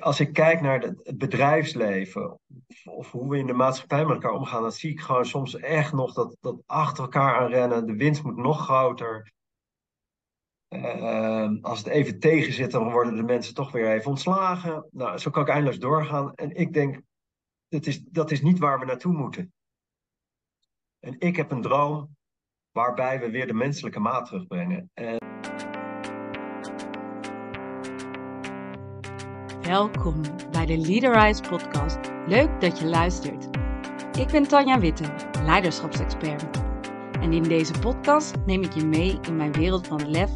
[0.00, 2.38] als ik kijk naar het bedrijfsleven
[2.84, 5.92] of, hoe we in de maatschappij met elkaar omgaan, dan zie ik gewoon soms echt
[5.92, 7.86] nog dat, dat achter elkaar aan rennen.
[7.86, 9.32] De winst moet nog groter.
[10.68, 14.88] Uh, als het even tegen zit, dan worden de mensen toch weer even ontslagen.
[14.90, 16.34] Nou, zo kan ik eindeloos doorgaan.
[16.34, 17.00] En ik denk,
[17.68, 19.52] dat is, dat is niet waar we naartoe moeten.
[21.00, 22.16] En ik heb een droom
[22.72, 24.90] waarbij we weer de menselijke maat terugbrengen.
[24.94, 25.18] En...
[29.66, 30.20] Welkom
[30.50, 31.98] bij de Leaderize podcast.
[32.26, 33.48] Leuk dat je luistert.
[34.18, 35.04] Ik ben Tanja Witte,
[35.42, 36.44] leiderschapsexpert.
[37.20, 40.30] En in deze podcast neem ik je mee in mijn wereld van lef,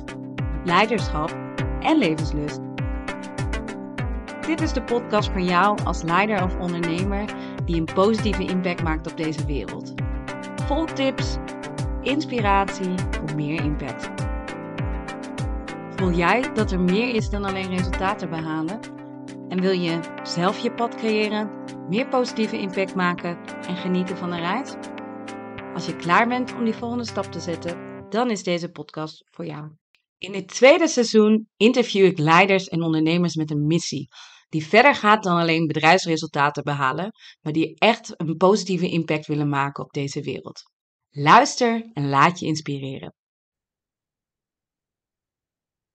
[0.64, 1.36] leiderschap
[1.80, 2.60] en levenslust.
[4.46, 7.34] Dit is de podcast voor jou als leider of ondernemer
[7.64, 9.94] die een positieve impact maakt op deze wereld.
[10.66, 11.36] Vol tips,
[12.02, 14.10] inspiratie voor meer impact.
[15.96, 18.99] Voel jij dat er meer is dan alleen resultaten behalen?
[19.50, 24.40] En wil je zelf je pad creëren, meer positieve impact maken en genieten van een
[24.40, 24.74] reis?
[25.74, 29.46] Als je klaar bent om die volgende stap te zetten, dan is deze podcast voor
[29.46, 29.70] jou.
[30.18, 34.08] In dit tweede seizoen interview ik leiders en ondernemers met een missie.
[34.48, 39.84] Die verder gaat dan alleen bedrijfsresultaten behalen, maar die echt een positieve impact willen maken
[39.84, 40.62] op deze wereld.
[41.10, 43.14] Luister en laat je inspireren.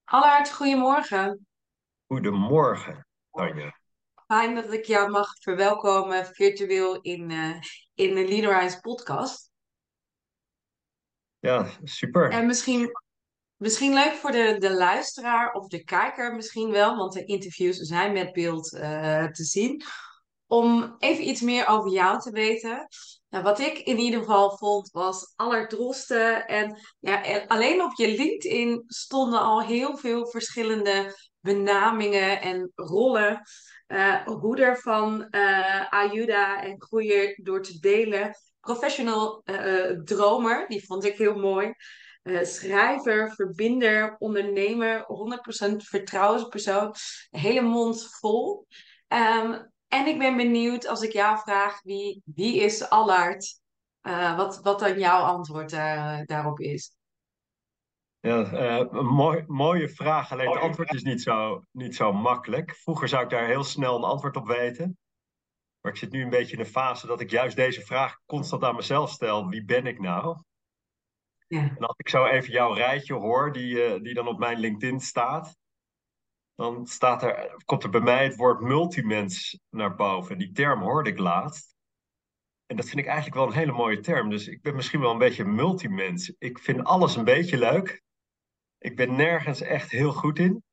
[0.04, 1.48] Allard, goedemorgen.
[2.08, 3.05] Goedemorgen.
[3.36, 3.80] Tanja.
[4.28, 7.60] Fijn dat ik jou mag verwelkomen virtueel in, uh,
[7.94, 9.52] in de Leaderize podcast.
[11.40, 12.30] Ja, super.
[12.32, 12.90] En misschien,
[13.56, 18.14] misschien leuk voor de, de luisteraar of de kijker misschien wel, want de interviews zijn
[18.14, 19.84] met beeld uh, te zien.
[20.48, 22.88] Om even iets meer over jou te weten.
[23.36, 26.48] Nou, wat ik in ieder geval vond was allerdrosten.
[26.48, 33.42] En ja, alleen op je LinkedIn stonden al heel veel verschillende benamingen en rollen.
[33.88, 38.36] Uh, hoeder van uh, Ayuda en groeien door te delen.
[38.60, 41.74] Professional uh, dromer, die vond ik heel mooi.
[42.42, 45.06] schrijver, verbinder, ondernemer,
[45.72, 46.94] 100% vertrouwenspersoon.
[47.30, 48.66] Hele mond vol.
[49.08, 53.64] Um, en ik ben benieuwd als ik jou vraag wie, wie is Allard?
[54.36, 55.72] wat, wat dan jouw antwoord
[56.26, 56.96] daarop is.
[58.26, 60.32] Ja, uh, een mooi, mooie vraag.
[60.32, 62.76] Alleen het antwoord is niet zo, niet zo makkelijk.
[62.76, 64.98] Vroeger zou ik daar heel snel een antwoord op weten.
[65.82, 68.64] Maar ik zit nu een beetje in een fase dat ik juist deze vraag constant
[68.64, 69.48] aan mezelf stel.
[69.48, 70.38] Wie ben ik nou?
[71.48, 71.60] Ja.
[71.60, 75.00] En als ik zo even jouw rijtje hoor, die, uh, die dan op mijn LinkedIn
[75.00, 75.58] staat.
[76.56, 80.38] Dan staat er, komt er bij mij het woord multimens naar boven.
[80.38, 81.76] Die term hoorde ik laatst.
[82.66, 84.30] En dat vind ik eigenlijk wel een hele mooie term.
[84.30, 86.34] Dus ik ben misschien wel een beetje multimens.
[86.38, 88.04] Ik vind alles een beetje leuk.
[88.78, 90.64] Ik ben nergens echt heel goed in.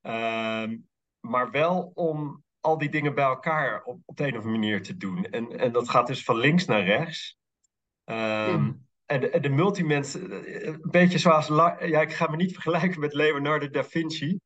[0.00, 0.76] Ehm,
[1.20, 4.82] maar wel om al die dingen bij elkaar op, op de een of andere manier
[4.82, 5.24] te doen.
[5.24, 7.38] En, en dat gaat dus van links naar rechts.
[8.04, 8.72] Ehm,
[9.06, 13.12] en, de, de multimens, eh, een beetje zoals, ja, ik ga me niet vergelijken met
[13.12, 14.40] Leonardo da Vinci.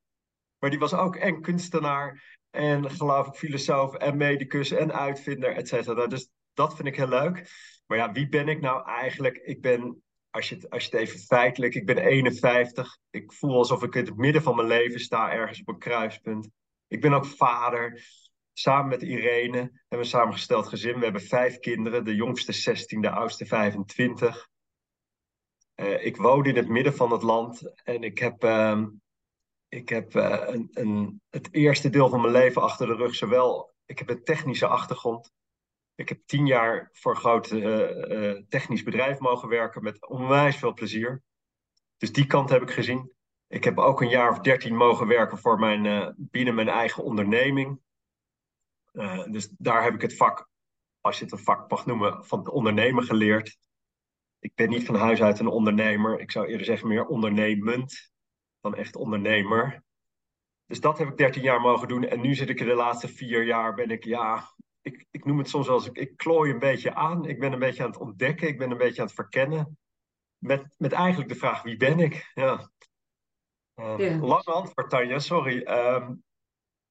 [0.59, 5.69] Maar die was ook en kunstenaar en geloof ik filosoof en medicus en uitvinder, et
[5.69, 6.07] cetera.
[6.07, 7.51] Dus dat vind ik heel leuk.
[7.87, 9.37] Maar ja, wie ben ik nou eigenlijk?
[9.37, 12.99] Ik ben als je, het, als je het even feitelijk, ik ben 51.
[13.11, 16.51] Ik voel alsof ik in het midden van mijn leven sta, ergens op een kruispunt.
[16.87, 18.07] Ik ben ook vader.
[18.53, 20.99] Samen met Irene hebben we een samengesteld gezin.
[20.99, 24.49] We hebben vijf kinderen, de jongste 16, de oudste 25.
[25.75, 28.83] Uh, eh, ik woon in het midden van het land en ik heb, uh,
[29.69, 33.15] ik heb uh, een, een, het eerste deel van mijn leven achter de rug.
[33.15, 35.33] Zowel, ik heb een technische achtergrond.
[35.95, 40.73] Ik heb tien jaar voor een groot uh, technisch bedrijf mogen werken met onwijs veel
[40.73, 41.23] plezier.
[41.97, 43.13] Dus die kant heb ik gezien.
[43.47, 47.81] Ik heb ook een jaar of dertien mogen werken voor mijn, binnen mijn eigen onderneming.
[49.31, 50.49] dus daar heb ik het vak,
[51.01, 53.59] als je het een vak mag noemen, van het ondernemen geleerd.
[54.39, 56.21] Ik ben niet van huis uit een ondernemer.
[56.21, 58.11] Ik zou eerder zeggen meer ondernemend
[58.61, 59.83] dan echt ondernemer.
[60.67, 62.05] Dus dat heb ik dertien jaar mogen doen.
[62.05, 65.39] En nu zit ik in de laatste vier jaar, ben ik ja, ik, ik noem
[65.39, 67.25] het soms wel eens, ik, ik klooi een beetje aan.
[67.25, 69.79] Ik ben een beetje aan het ontdekken, ik ben een beetje aan het verkennen.
[70.39, 72.31] Met, met eigenlijk de vraag, wie ben ik?
[72.35, 72.71] Ja.
[73.75, 75.63] Uh, Lang antwoord, Tanja, sorry.
[75.63, 76.15] Ehm,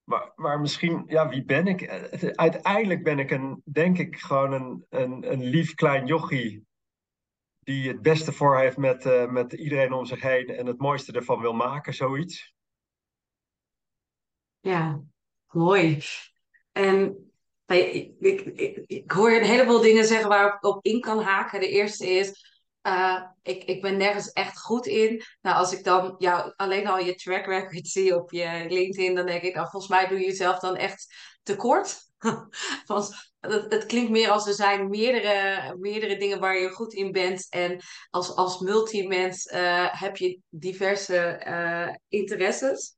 [0.03, 1.81] maar, maar misschien, ja, wie ben ik?
[1.81, 6.66] Eh, uiteindelijk ben ik een, denk ik, gewoon een, een, een lief klein jochie.
[7.67, 11.11] Die het beste voor heeft met, uh, met iedereen om zich heen en het mooiste
[11.11, 12.53] ervan wil maken, zoiets.
[14.59, 15.01] Ja,
[15.47, 16.01] mooi.
[16.71, 17.31] En
[17.65, 21.59] ik, ik, ik, ik, hoor een heleboel dingen zeggen waar ik op in kan haken.
[21.59, 22.31] De eerste is,
[22.83, 25.23] uh, ik, ik ben nergens echt goed in.
[25.41, 29.25] Nou, als ik dan jou alleen al je track record zie op je LinkedIn, dan
[29.25, 31.99] denk ik, nou, volgens mij doe je jezelf dan echt tekort.
[32.85, 37.11] Want het, het, klinkt meer als er zijn meerdere, meerdere dingen waar je goed in
[37.11, 37.47] bent.
[37.49, 37.79] En
[38.09, 42.95] als, als multimens uh, heb je diverse uh, interesses.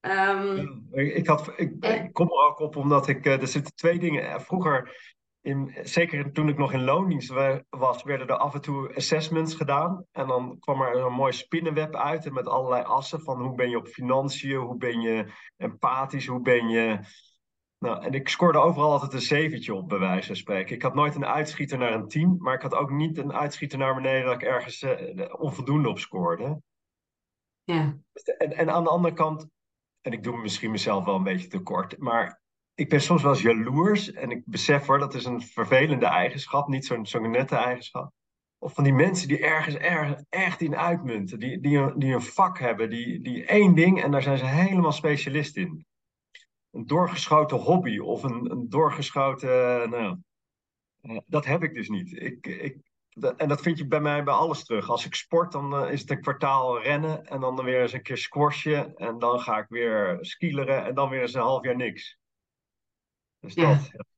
[0.00, 3.26] Um, ik, had, ik, ik, kom er ook op omdat ik.
[3.26, 4.40] er zitten twee dingen.
[4.40, 4.96] Vroeger
[5.40, 7.32] in, zeker toen ik nog in loondienst
[7.68, 10.04] was, werden er af en toe assessments gedaan.
[10.12, 13.76] En dan kwam er een mooi spinnenweb uit met allerlei assen van hoe ben je
[13.76, 16.98] op financiën, hoe ben je empathisch, hoe ben je...
[17.84, 20.74] Nou, en ik scoorde overal altijd een zeventje op, bij wijze van spreken.
[20.74, 23.78] Ik had nooit een uitschieter naar een tien, maar ik had ook niet een uitschieter
[23.78, 26.62] naar beneden dat ik ergens uh, onvoldoende op scoorde.
[27.64, 27.98] Ja.
[28.38, 29.48] En, en aan de andere kant,
[30.00, 32.40] en ik doe misschien mezelf wel een beetje tekort, maar
[32.74, 36.68] ik ben soms wel eens jaloers en ik besef hoor, dat is een vervelende eigenschap,
[36.68, 38.12] niet zo'n zo'n nette eigenschap.
[38.58, 42.58] Of van die mensen die ergens, ergens echt in uitmunten, die, die, die een vak
[42.58, 45.84] hebben, die, die één ding en daar zijn ze helemaal specialist in.
[46.70, 50.18] Een doorgeschoten hobby of een, een doorgeschoten, nou,
[51.00, 52.12] eh, dat heb ik dus niet.
[52.12, 52.76] Ik, ik,
[53.36, 54.88] en dat vind je bij mij bij alles terug.
[54.88, 58.02] Als ik sport, dan eh, is het een kwartaal rennen en dan weer eens een
[58.02, 61.76] keer squashen en dan ga ik weer skileren en dan weer eens een half jaar
[61.76, 62.18] niks.
[63.40, 63.74] Dus ja.
[63.74, 64.08] dat.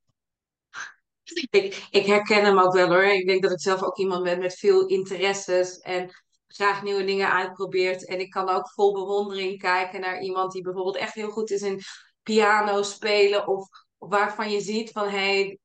[1.49, 3.03] Ik, ik herken hem ook wel hoor.
[3.03, 6.09] Ik denk dat ik zelf ook iemand ben met veel interesses en
[6.47, 8.07] graag nieuwe dingen uitprobeert.
[8.07, 11.61] En ik kan ook vol bewondering kijken naar iemand die bijvoorbeeld echt heel goed is
[11.61, 11.81] in
[12.23, 13.47] piano spelen.
[13.47, 13.67] Of,
[13.97, 15.59] waarvan je ziet van hé, hey,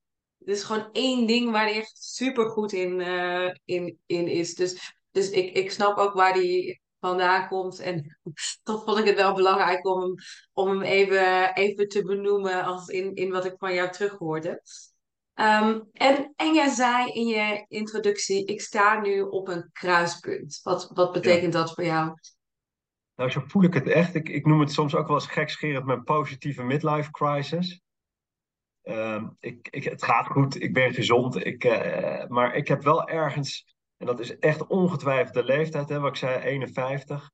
[0.45, 4.55] er is gewoon één ding waar hij echt super goed in, uh, in, in is.
[4.55, 7.79] Dus, dus ik, ik snap ook waar die vandaan komt.
[7.79, 8.19] En
[8.63, 10.15] toch vond ik het wel belangrijk om hem,
[10.53, 14.63] om hem even, even te benoemen als in, in wat ik van jou terughoorde.
[15.35, 20.61] Um, en, en jij zei in je introductie, ik sta nu op een kruispunt.
[20.63, 22.15] Wat, wat betekent dat voor jou?
[23.19, 24.15] Nou, zo voel ik het echt.
[24.15, 27.81] Ik, ik noem het soms ook wel eens gekscherend mijn positieve midlife crisis.
[28.83, 33.09] Um, ik, ik, het gaat goed, ik ben gezond, ik, uh, maar ik heb wel
[33.09, 37.31] ergens en dat is echt ongetwijfeld de leeftijd, hè, wat ik zei, 51.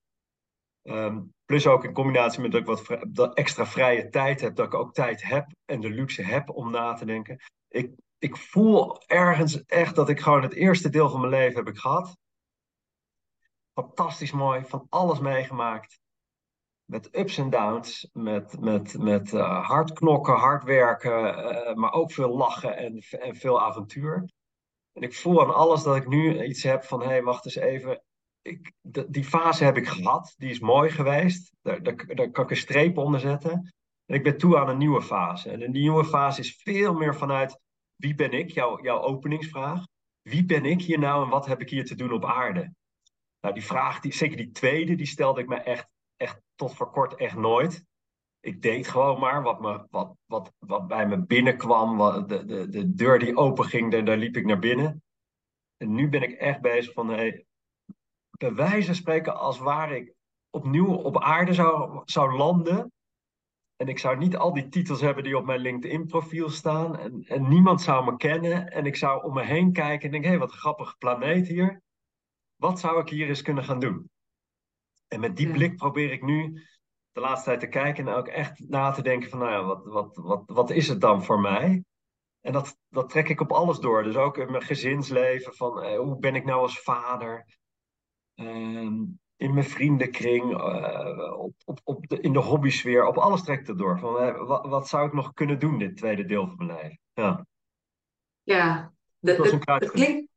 [0.82, 4.66] Ehm, plus ook in combinatie met dat ik wat dat extra vrije tijd heb, dat
[4.66, 7.38] ik ook tijd heb en de luxe heb om na te denken.
[7.68, 11.68] Ik, ik voel ergens echt dat ik gewoon het eerste deel van mijn leven heb
[11.68, 12.16] ik gehad.
[13.74, 16.00] Fantastisch mooi, van alles meegemaakt.
[16.84, 22.12] Met ups en downs, met, met, met uh, hard knokken, hard werken, uh, maar ook
[22.12, 24.32] veel lachen en, en veel avontuur.
[24.92, 27.54] En ik voel aan alles dat ik nu iets heb van, hé, hey, wacht eens
[27.54, 28.02] even.
[28.42, 28.72] Ik,
[29.08, 31.52] die fase heb ik gehad, die is mooi geweest.
[31.62, 33.74] Daar, daar, daar kan ik een streep onder zetten.
[34.06, 35.50] En ik ben toe aan een nieuwe fase.
[35.50, 37.60] En die nieuwe fase is veel meer vanuit,
[37.96, 38.50] wie ben ik?
[38.50, 39.84] Jouw, jouw openingsvraag.
[40.22, 42.72] Wie ben ik hier nou en wat heb ik hier te doen op aarde?
[43.44, 46.90] Nou, die vraag, die, zeker die tweede, die stelde ik me echt, echt tot voor
[46.90, 47.84] kort echt nooit
[48.44, 51.96] ik deed gewoon maar wat, me, wat, wat, wat bij me binnenkwam.
[51.96, 55.02] Wat, de, de, de deur die open ging, daar, daar liep ik naar binnen.
[55.76, 57.44] En nu ben ik echt bezig van, hey,
[58.30, 60.14] bij wijze van spreken, als waar ik
[60.50, 62.92] opnieuw op aarde zou, zou landen.
[63.76, 66.98] En ik zou niet al die titels hebben die op mijn LinkedIn-profiel staan.
[66.98, 68.70] En, en niemand zou me kennen.
[68.70, 71.46] En ik zou om me heen kijken en denken, hé, hey, wat een grappige planeet
[71.46, 71.82] hier.
[72.64, 74.10] Wat zou ik hier eens kunnen gaan doen?
[75.08, 76.62] En met die blik probeer ik nu
[77.12, 79.84] de laatste tijd te kijken en ook echt na te denken van, nou ja, wat,
[79.84, 81.84] wat, wat, wat is het dan voor mij?
[82.40, 84.02] En dat, dat trek ik op alles door.
[84.02, 87.46] Dus ook in mijn gezinsleven, van eh, hoe ben ik nou als vader?
[88.34, 89.00] Uh,
[89.36, 93.66] in mijn vriendenkring, uh, op, op, op de, in de hobbysfeer, op alles trek ik
[93.66, 93.98] het door.
[93.98, 97.00] Van, uh, wat, wat zou ik nog kunnen doen, dit tweede deel van mijn leven?
[97.12, 97.46] Ja,
[98.42, 100.33] ja de, het, klinkt,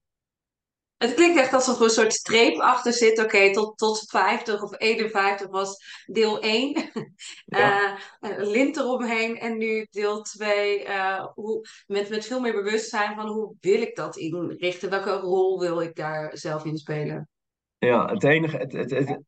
[0.98, 3.24] het klinkt echt alsof er een soort streep achter zit.
[3.24, 6.76] Oké, tot, tot 50 of 51 was deel 1.
[7.46, 7.98] Ja.
[8.22, 9.40] Uh, lint eromheen.
[9.40, 10.86] En nu deel 2.
[10.86, 14.90] Uh, hoe, met, met veel meer bewustzijn van hoe wil ik dat inrichten?
[14.90, 17.30] Welke rol wil ik daar zelf in spelen?
[17.78, 18.58] Ja, het enige.
[18.58, 19.20] Het, het, het,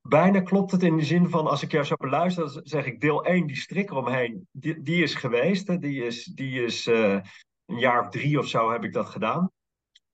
[0.00, 3.00] bijna klopt het in de zin van als ik jou zo beluister, dan zeg ik
[3.00, 5.66] deel 1, die strik eromheen, die, die is geweest.
[5.66, 5.78] Hè?
[5.78, 7.20] Die is, die is uh,
[7.66, 9.50] een jaar of drie of zo heb ik dat gedaan.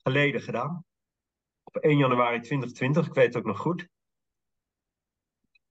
[0.02, 0.85] Geleden gedaan
[1.66, 3.88] op 1 januari 2020, ik weet het ook nog goed.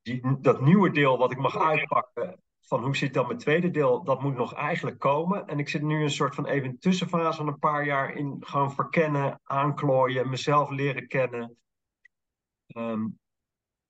[0.02, 4.04] Die, dat nieuwe deel wat ik mag uitpakken, van hoe zit dan mijn tweede deel,
[4.04, 5.48] dat moet nog eigenlijk komen.
[5.48, 8.74] En ik zit nu een soort van even tussenfase van een paar jaar in gewoon
[8.74, 11.58] verkennen, aanklooien, mezelf leren kennen.
[12.68, 13.20] Um,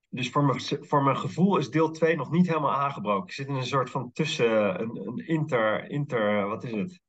[0.09, 3.27] dus voor mijn, voor mijn gevoel is deel 2 nog niet helemaal aangebroken.
[3.27, 6.99] Ik zit in een soort van tussen, een, een inter, inter, wat is het?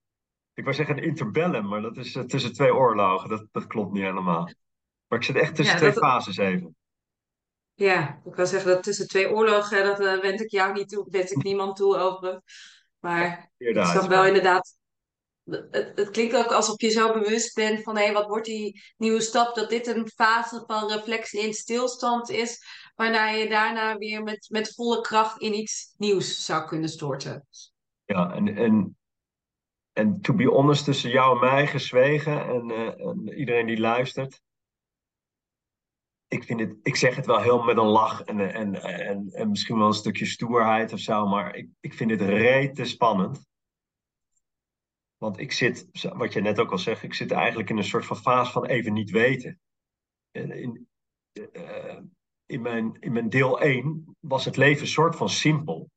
[0.54, 3.28] Ik wou zeggen een interbellum, maar dat is uh, tussen twee oorlogen.
[3.28, 4.50] Dat, dat klopt niet helemaal.
[5.08, 6.76] Maar ik zit echt tussen twee fases even.
[7.74, 11.06] Ja, ik wil zeggen dat tussen twee oorlogen, dat uh, wens ik jou niet toe,
[11.10, 12.42] wens ik niemand toe over.
[13.00, 14.76] Maar het is dan wel inderdaad.
[15.44, 18.82] Het, het, klinkt ook alsof je zo bewust bent van hé, hey, wat wordt die
[18.96, 19.54] nieuwe stap?
[19.54, 24.74] Dat dit een fase van reflectie in stilstand is, waarna je daarna weer met, met
[24.74, 27.46] volle kracht in iets nieuws zou kunnen storten.
[28.04, 28.96] Ja, en, en,
[29.92, 34.40] en to be honest, tussen jou en mij gezwegen en, uh, en iedereen die luistert,
[36.28, 39.48] ik, vind het, ik zeg het wel heel met een lach en, en, en, en
[39.48, 43.46] misschien wel een stukje stoerheid of zo, maar ik, ik vind het rete spannend.
[45.16, 48.06] Want ik zit, wat je net ook al zegt, ik zit eigenlijk in een soort
[48.06, 49.60] van fase van even niet weten.
[50.30, 50.88] In,
[51.32, 51.98] uh,
[52.46, 55.90] in, mijn, in mijn deel 1 was het leven een soort van simpel.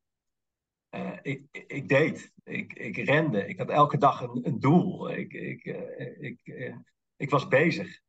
[0.96, 5.12] Uh, ik, ik, deed, ik, ik rende, ik had elke dag een, een doel.
[5.12, 6.74] Ik, ik, uh, ik,
[7.16, 8.00] ik was bezig.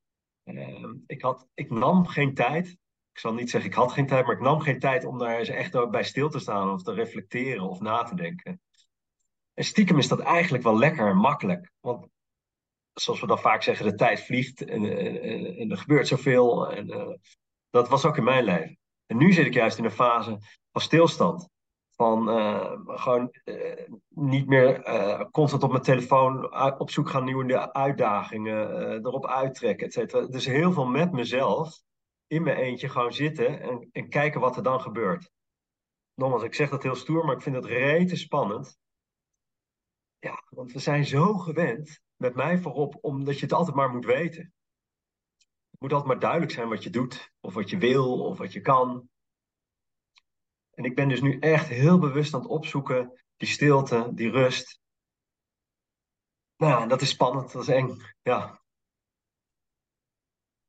[0.56, 2.68] Ehm, ik, had, ik nam geen tijd.
[3.12, 5.38] Ik zal niet zeggen ik had geen tijd, maar ik nam geen tijd om daar
[5.38, 8.60] eens echt bij stil te staan of te reflecteren of na te denken.
[9.54, 11.70] En stiekem is dat eigenlijk wel lekker en makkelijk.
[11.80, 12.08] Want
[12.92, 16.70] zoals we dan vaak zeggen, de tijd vliegt en, en, en er gebeurt zoveel.
[16.70, 17.14] En, uh,
[17.70, 18.78] dat was ook in mijn leven.
[19.06, 20.38] En nu zit ik juist in een fase
[20.72, 21.48] van stilstand.
[22.00, 27.72] Van uh, gewoon uh, niet meer uh, constant op mijn telefoon op zoek gaan nieuwe
[27.72, 28.68] uitdagingen,
[29.06, 30.26] erop uittrekken, et cetera.
[30.26, 31.82] Dus heel veel met mezelf
[32.26, 35.30] in mijn eentje gewoon zitten en, en kijken wat er dan gebeurt.
[36.14, 38.78] Nogmaals, ik zeg dat heel stoer, maar ik vind het rete spannend.
[40.18, 44.04] Ja, want we zijn zo gewend, met mij voorop, omdat je het altijd maar moet
[44.04, 44.52] weten.
[45.70, 48.52] Het moet altijd maar duidelijk zijn wat je doet, of wat je wil, of wat
[48.52, 49.08] je kan.
[50.80, 54.80] En ik ben dus nu echt heel bewust aan het opzoeken, die stilte, die rust.
[56.56, 58.60] Nou, dat is spannend, dat is eng, ja.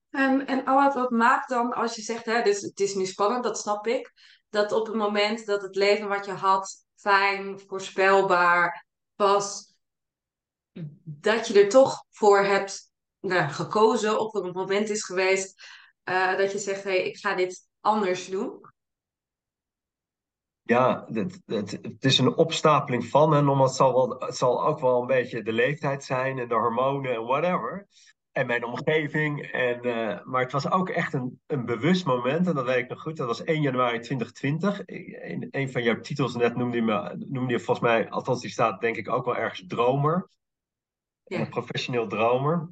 [0.10, 3.44] En, en Awad, wat maakt dan als je zegt, hè, dus het is nu spannend,
[3.44, 4.14] dat snap ik,
[4.50, 9.76] dat op het moment dat het leven wat je had fijn, voorspelbaar was,
[11.04, 15.64] dat je er toch voor hebt nou, gekozen, of er een moment is geweest
[16.04, 18.70] uh, dat je zegt, hé, hey, ik ga dit anders doen?
[20.72, 23.36] Ja, het, het, het, is een opstapeling van.
[23.36, 26.48] En omdat het zal, wel, het zal ook wel een beetje de leeftijd zijn en
[26.48, 27.88] de hormonen en whatever.
[28.32, 29.42] En mijn omgeving.
[29.42, 32.48] En, uh, maar het was ook echt een, een bewust moment.
[32.48, 33.18] En dat weet ik nog goed.
[33.18, 34.86] Dat was 1 januari 2020.
[34.86, 38.50] In een van jouw titels net noemde je, me, noemde je volgens mij, althans die
[38.50, 40.30] staat denk ik ook wel ergens dromer.
[41.24, 41.40] Ja.
[41.40, 42.70] Een professioneel dromer.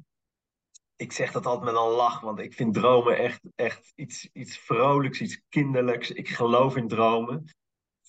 [0.96, 4.58] Ik zeg dat altijd met een lach, want ik vind dromen echt, echt iets, iets
[4.58, 6.10] vrolijks, iets kinderlijks.
[6.10, 7.44] Ik geloof in dromen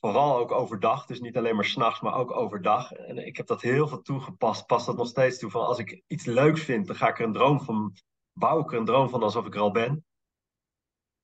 [0.01, 1.05] vooral ook overdag.
[1.05, 2.91] Dus niet alleen maar s'nachts, maar ook overdag.
[2.91, 4.65] En ik heb dat heel veel toegepast.
[4.65, 5.49] Pas dat nog steeds toe.
[5.49, 7.93] Van als ik iets leuks vind, dan ga ik er een droom van.
[8.33, 10.05] Bouw ik er een droom van alsof ik er al ben.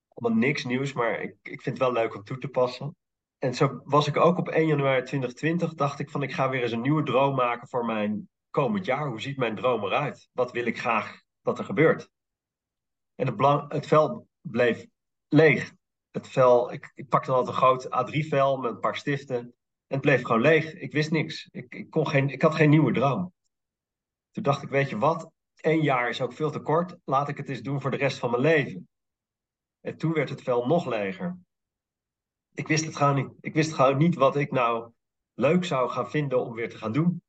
[0.08, 2.96] Allemaal niks nieuws, maar ik, ik vind het wel leuk om toe te passen.
[3.38, 5.74] En zo was ik ook op 1 januari 2020.
[5.74, 9.08] Dacht ik van ik ga weer eens een nieuwe droom maken voor mijn komend jaar.
[9.08, 10.30] Hoe ziet mijn droom eruit?
[10.32, 12.10] Wat wil ik graag dat er gebeurt?
[13.16, 14.86] En het, het veld bleef
[15.28, 15.74] leeg
[16.18, 19.38] het vel, ik, ik pakte altijd een groot A3-vel met een paar stiften.
[19.38, 19.54] En
[19.88, 20.74] het bleef gewoon leeg.
[20.74, 21.48] Ik wist niks.
[21.52, 23.34] Ik, ik, kon geen, ik had geen nieuwe droom.
[24.32, 25.32] Toen dacht ik, weet je wat?
[25.56, 26.98] Eén jaar is ook veel te kort.
[27.06, 28.90] Laat ik het eens doen voor de rest van mijn leven.
[29.82, 31.38] En toen werd het vel nog leger.
[32.54, 33.32] Ik wist het gewoon niet.
[33.40, 34.92] Ik wist gewoon niet wat ik nou
[35.34, 37.22] leuk zou gaan vinden om weer te gaan doen.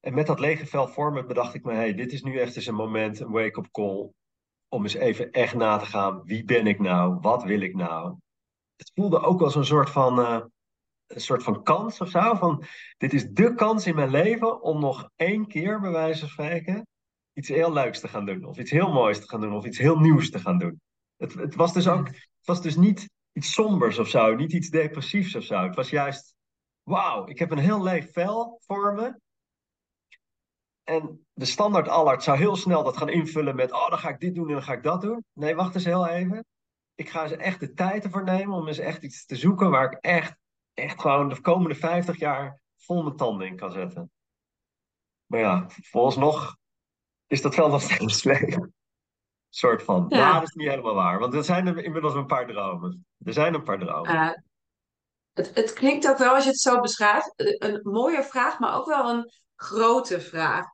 [0.00, 2.56] En met dat lege vel voor me bedacht ik me, hey, dit is nu echt
[2.56, 4.12] eens een moment, een wake-up call
[4.74, 6.22] om eens even echt na te gaan.
[6.24, 7.18] Wie ben ik nou?
[7.20, 8.16] Wat wil ik nou?
[8.76, 10.40] Het voelde ook als een soort van, uh,
[11.06, 12.34] een soort van kans of zo.
[12.34, 12.64] Van,
[12.96, 16.86] dit is de kans in mijn leven om nog één keer, bij wijze van spreken,
[17.32, 18.44] iets heel leuks te gaan doen.
[18.44, 19.54] Of iets heel moois te gaan doen.
[19.54, 20.80] Of iets heel nieuws te gaan doen.
[21.16, 24.34] Het, het was dus ook, het was dus niet iets sombers of zo.
[24.34, 25.62] Niet iets depressiefs of zo.
[25.62, 26.34] Het was juist,
[26.82, 29.18] wauw, ik heb een heel leeg vel voor me.
[30.84, 34.20] En de standaard allard zou heel snel dat gaan invullen met, oh, dan ga ik
[34.20, 35.24] dit doen en dan ga ik dat doen.
[35.32, 36.44] Nee, wacht eens heel even.
[36.94, 39.92] Ik ga eens echt de tijd ervoor nemen om eens echt iets te zoeken waar
[39.92, 40.36] ik echt,
[40.74, 44.10] echt gewoon de komende 50 jaar vol mijn tanden in kan zetten.
[45.26, 45.66] Maar ja,
[46.16, 46.56] nog
[47.26, 48.56] is dat wel nog steeds leeg.
[49.48, 50.06] soort van.
[50.08, 50.32] Ja.
[50.32, 51.18] dat is niet helemaal waar.
[51.18, 53.06] Want er zijn er inmiddels een paar dromen.
[53.18, 54.14] Er zijn een paar dromen.
[54.14, 54.30] Uh,
[55.32, 58.86] het, het klinkt ook wel, als je het zo beschrijft, een mooie vraag, maar ook
[58.86, 60.73] wel een grote vraag.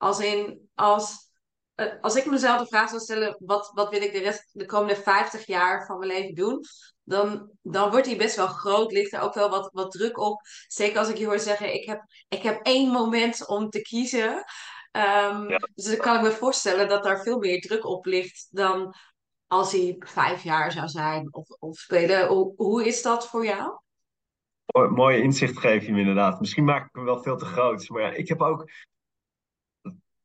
[0.00, 1.30] Als in, als,
[1.74, 4.66] eh, als ik mezelf de vraag zou stellen, wat, wat wil ik de, rest, de
[4.66, 6.64] komende 50 jaar van mijn leven doen?
[7.02, 10.40] Dan, dan wordt die best wel groot, ligt er ook wel wat, wat druk op.
[10.66, 14.44] Zeker als ik je hoor zeggen, ik heb, ik heb één moment om te kiezen.
[14.90, 18.94] Ehm, dus dan kan ik me voorstellen dat daar veel meer druk op ligt dan
[19.46, 22.26] als hij vijf jaar zou zijn of, of spelen.
[22.26, 23.78] Hoe, hoe is dat voor jou?
[24.90, 26.40] Mooie inzicht geef je me inderdaad.
[26.40, 27.88] Misschien maak ik hem wel veel te groot.
[27.88, 28.70] Maar ja, ik heb ook.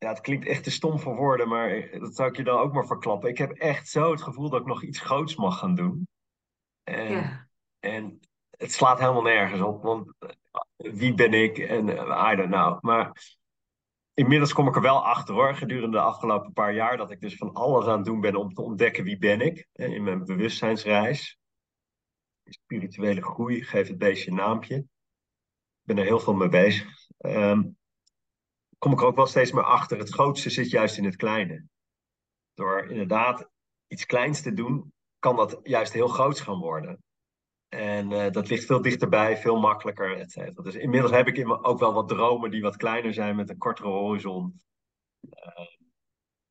[0.05, 2.73] Ja, het klinkt echt te stom voor woorden, maar dat zou ik je dan ook
[2.73, 3.29] maar verklappen.
[3.29, 6.07] Ik heb echt zo het gevoel dat ik nog iets groots mag gaan doen.
[6.83, 7.47] En, ja.
[7.79, 8.19] en
[8.49, 10.29] het slaat helemaal nergens op, want eh,
[10.75, 12.81] wie ben ik en uh, I don't know.
[12.81, 13.23] Maar
[14.13, 17.35] inmiddels kom ik er wel achter hoor, gedurende de afgelopen paar jaar, dat ik dus
[17.35, 21.37] van alles aan het doen ben om te ontdekken wie ben ik in mijn bewustzijnsreis.
[22.43, 24.75] Spirituele groei, geef het beestje een naampje.
[24.75, 24.85] Ik
[25.81, 26.87] ben er heel veel mee bezig.
[27.17, 27.77] Um,
[28.77, 29.97] kom ik er ook wel steeds meer achter.
[29.97, 31.65] Het grootste zit juist in het kleine.
[32.53, 33.49] Door inderdaad
[33.87, 37.03] iets kleins te doen, kan dat juist heel groots gaan worden.
[37.69, 40.63] En uh, dat ligt veel dichterbij, veel makkelijker, et cetera.
[40.63, 43.87] Dus inmiddels heb ik ook wel wat dromen die wat kleiner zijn met een kortere
[43.87, 44.61] horizon.
[45.21, 45.67] Uh,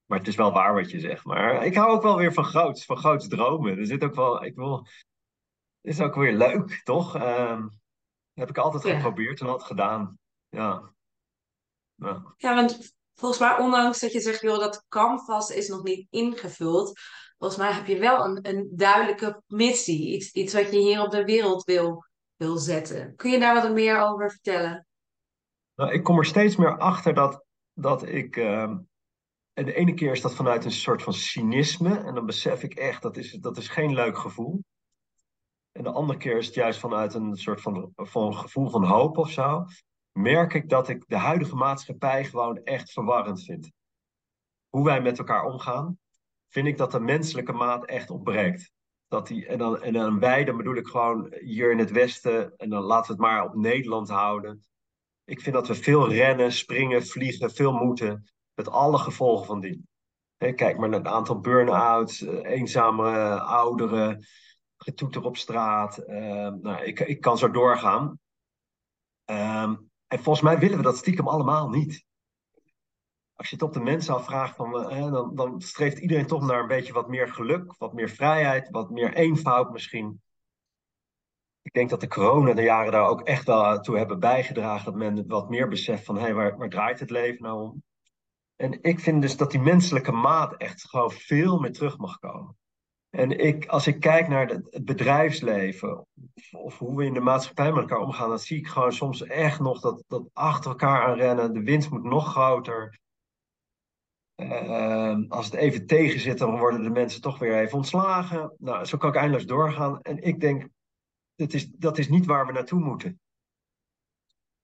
[0.05, 1.25] maar het is wel waar wat je zegt.
[1.25, 3.79] Maar ik hou ook wel weer van groots, van groots dromen.
[3.79, 4.87] Er zit ook wel, ik wil,
[5.81, 7.17] is ook weer leuk, toch?
[7.17, 7.67] Uh,
[8.33, 8.95] heb ik altijd ja.
[8.95, 10.19] geprobeerd en altijd gedaan.
[10.49, 10.93] Ja.
[11.97, 12.35] Ja.
[12.37, 17.01] Ja, want volgens mij, ondanks dat je zegt, joh, dat canvas is nog niet ingevuld,
[17.39, 20.15] volgens mij heb je wel een, een duidelijke missie.
[20.15, 22.05] Iets, iets wat je hier op de wereld wil,
[22.37, 23.17] wil zetten.
[23.17, 24.87] Kun je daar wat meer over vertellen?
[25.75, 28.37] Nou, ik kom er steeds meer achter dat, dat ik.
[28.37, 28.77] Uh,
[29.53, 31.99] de ene keer is dat vanuit een soort van cynisme.
[31.99, 34.65] En dan besef ik echt, dat is, dat is geen leuk gevoel.
[35.73, 39.19] En de andere keer is het juist vanuit een soort van, van gevoel van hoop
[39.19, 39.65] of zo.
[40.19, 43.71] Merk ik dat ik de huidige maatschappij gewoon echt verwarrend vind.
[44.69, 45.99] Hoe wij met elkaar omgaan,
[46.49, 48.73] vind ik dat de menselijke maat echt ontbreekt.
[49.09, 52.57] Dat die, en, dan, en dan wij, dan bedoel ik gewoon hier in het Westen,
[52.57, 54.65] en dan laten we het maar op Nederland houden.
[55.25, 59.83] Ik vind dat we veel rennen, springen, vliegen, veel moeten, met alle gevolgen van die.
[60.37, 64.27] kijk maar naar het aantal burn-outs, eh, eenzame ouderen,
[64.77, 65.99] getoeter op straat.
[66.09, 68.19] Uh, nou, ik, ik kan zo doorgaan.
[69.31, 72.05] Um, en volgens mij willen we dat stiekem allemaal niet
[73.35, 76.61] als je het op de mensen afvraagt, dan, eh, dan, dan streeft iedereen toch naar
[76.61, 80.23] een beetje wat meer geluk, wat meer vrijheid, wat meer eenvoud misschien.
[81.63, 84.85] Ik denk dat de corona de jaren daar ook echt wel toe hebben bijgedragen.
[84.85, 87.83] Dat men wat meer beseft van, hé, waar, waar draait het leven nou om?
[88.57, 92.57] En ik vind dus dat die menselijke maat echt gewoon veel meer terug mag komen.
[93.15, 96.07] En ik, als ik kijk naar het bedrijfsleven,
[96.53, 99.61] of, hoe we in de maatschappij met elkaar omgaan, dan zie ik gewoon soms echt
[99.61, 101.53] nog dat, dat achter elkaar aan rennen.
[101.53, 102.99] De winst moet nog groter.
[104.37, 108.55] Uh, als het even tegen zit, dan worden de mensen toch weer even ontslagen.
[108.59, 110.01] Nou, zo kan ik eindeloos doorgaan.
[110.01, 110.69] En ik denk,
[111.35, 113.21] dat is, dat is niet waar we naartoe moeten.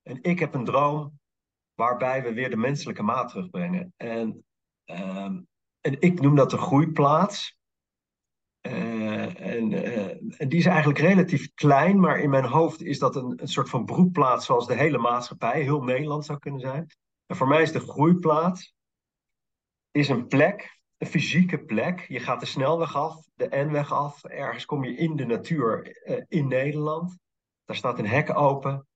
[0.02, 1.18] En ik heb een droom
[1.74, 3.92] waarbij we weer de menselijke maat terugbrengen.
[3.96, 4.44] En,
[4.86, 5.24] uh,
[5.80, 7.58] en ik noem dat de groeiplaats.
[8.62, 9.72] Uh, en,
[10.38, 13.84] en, die is eigenlijk relatief klein, maar in mijn hoofd is dat een, soort van
[13.84, 16.86] broedplaats zoals de hele maatschappij, heel Nederland zou kunnen zijn.
[17.26, 18.74] En voor mij is de groeiplaats
[19.90, 22.00] is een plek, een fysieke plek.
[22.08, 24.24] Je gaat de snelweg af, de N-weg af.
[24.24, 27.18] Ergens kom je in de natuur uh, in Nederland.
[27.64, 28.86] Daar staat een hek open.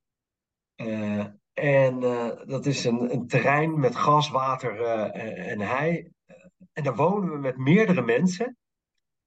[1.52, 2.00] En
[2.46, 6.10] dat is een, een, terrein met gas, water en hei.
[6.72, 8.56] en daar wonen we met meerdere mensen,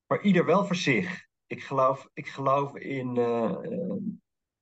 [0.08, 1.26] maar ieder wel voor zich.
[1.48, 3.12] Ik geloof, ik geloof in,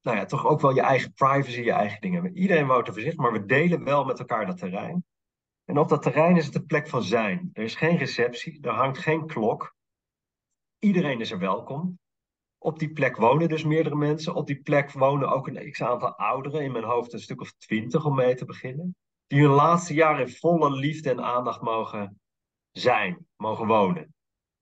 [0.05, 2.37] nou ja, toch ook wel je eigen privacy, je eigen dingen.
[2.37, 5.05] Iedereen woont er voor zich, maar we delen wel met elkaar dat terrein.
[5.65, 7.49] En op dat terrein is het een plek van zijn.
[7.53, 9.75] Er is geen receptie, er hangt geen klok.
[10.79, 11.99] Iedereen is er welkom.
[12.57, 14.35] Op die plek wonen dus meerdere mensen.
[14.35, 18.05] Op die plek wonen ook een x-aantal ouderen, in mijn hoofd een stuk of twintig
[18.05, 18.95] om mee te beginnen.
[19.27, 22.19] Die hun laatste jaar in volle liefde en aandacht mogen
[22.71, 24.14] zijn, mogen wonen.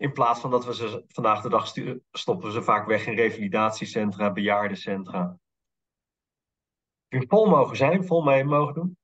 [0.03, 1.73] In plaats van dat we ze vandaag de dag
[2.11, 5.37] stoppen ze vaak weg in revalidatiecentra, bejaardencentra.
[7.07, 8.97] Die vol mogen zijn, vol mee mogen doen.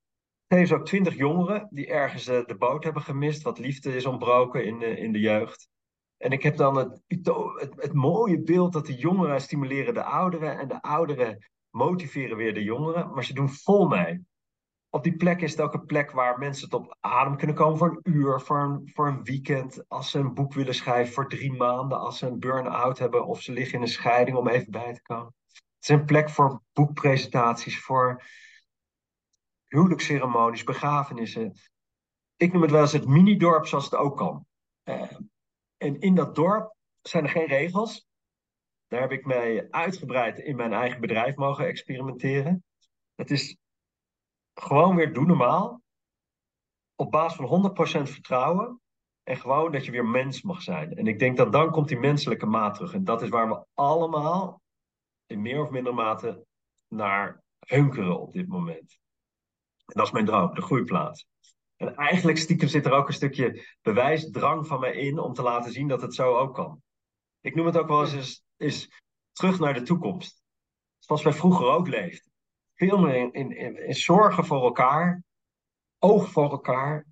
[0.47, 4.65] Heeft ook twintig jongeren die ergens uh, de boot hebben gemist, wat liefde is ontbroken
[4.65, 5.69] in, uh, in de jeugd.
[6.17, 10.59] En ik heb dan het, het, het, mooie beeld dat de jongeren stimuleren de ouderen
[10.59, 14.25] en de ouderen motiveren weer de jongeren, maar ze doen vol mee.
[14.91, 17.89] Op die plek is het ook een plek waar mensen tot adem kunnen komen voor
[17.89, 19.89] een uur, voor een, weekend.
[19.89, 23.41] Als ze een boek willen schrijven voor drie maanden, als ze een burn-out hebben of
[23.41, 25.33] ze liggen in een scheiding om even bij te komen.
[25.47, 28.23] Het is een plek voor boekpresentaties, voor
[29.67, 31.53] huwelijksceremonies, begrafenissen.
[32.35, 34.45] Ik noem het wel eens het mini-dorp zoals het ook kan.
[34.83, 35.11] Uh,
[35.77, 38.07] en in dat dorp zijn er geen regels.
[38.87, 42.63] Daar heb ik mij uitgebreid in mijn eigen bedrijf mogen experimenteren.
[43.15, 43.57] Het is
[44.61, 45.81] gewoon weer doen normaal.
[46.95, 47.71] op basis van
[48.07, 48.81] 100% vertrouwen
[49.23, 50.95] en gewoon dat je weer mens mag zijn.
[50.95, 52.93] En ik denk dat dan komt die menselijke maat terug.
[52.93, 54.61] En dat is waar we allemaal
[55.25, 56.45] in meer of minder mate
[56.87, 58.99] naar hunkeren op dit moment.
[59.85, 61.27] En dat is mijn droom, de groeiplaats.
[61.75, 65.71] En eigenlijk stiekem zit er ook een stukje bewijsdrang van mij in om te laten
[65.71, 66.81] zien dat het zo ook kan.
[67.41, 70.41] Ik noem het ook wel eens, is terug naar de toekomst.
[70.97, 72.28] Zoals wij vroeger ook leefden.
[72.79, 75.23] Veel meer in, in, zorgen voor elkaar,
[75.97, 77.05] oog voor elkaar.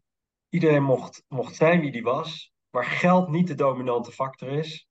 [0.49, 4.87] Iedereen mocht, mocht zijn wie die was, waar geld niet de dominante factor is,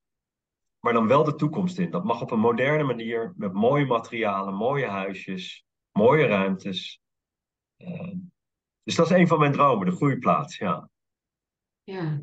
[0.81, 1.91] maar dan wel de toekomst in.
[1.91, 7.01] Dat mag op een moderne manier, met mooie materialen, mooie huisjes, mooie ruimtes.
[7.77, 8.15] Uh,
[8.83, 10.91] dus dat is een van mijn dromen, de groeiplaats, ja.
[11.85, 12.21] Ja,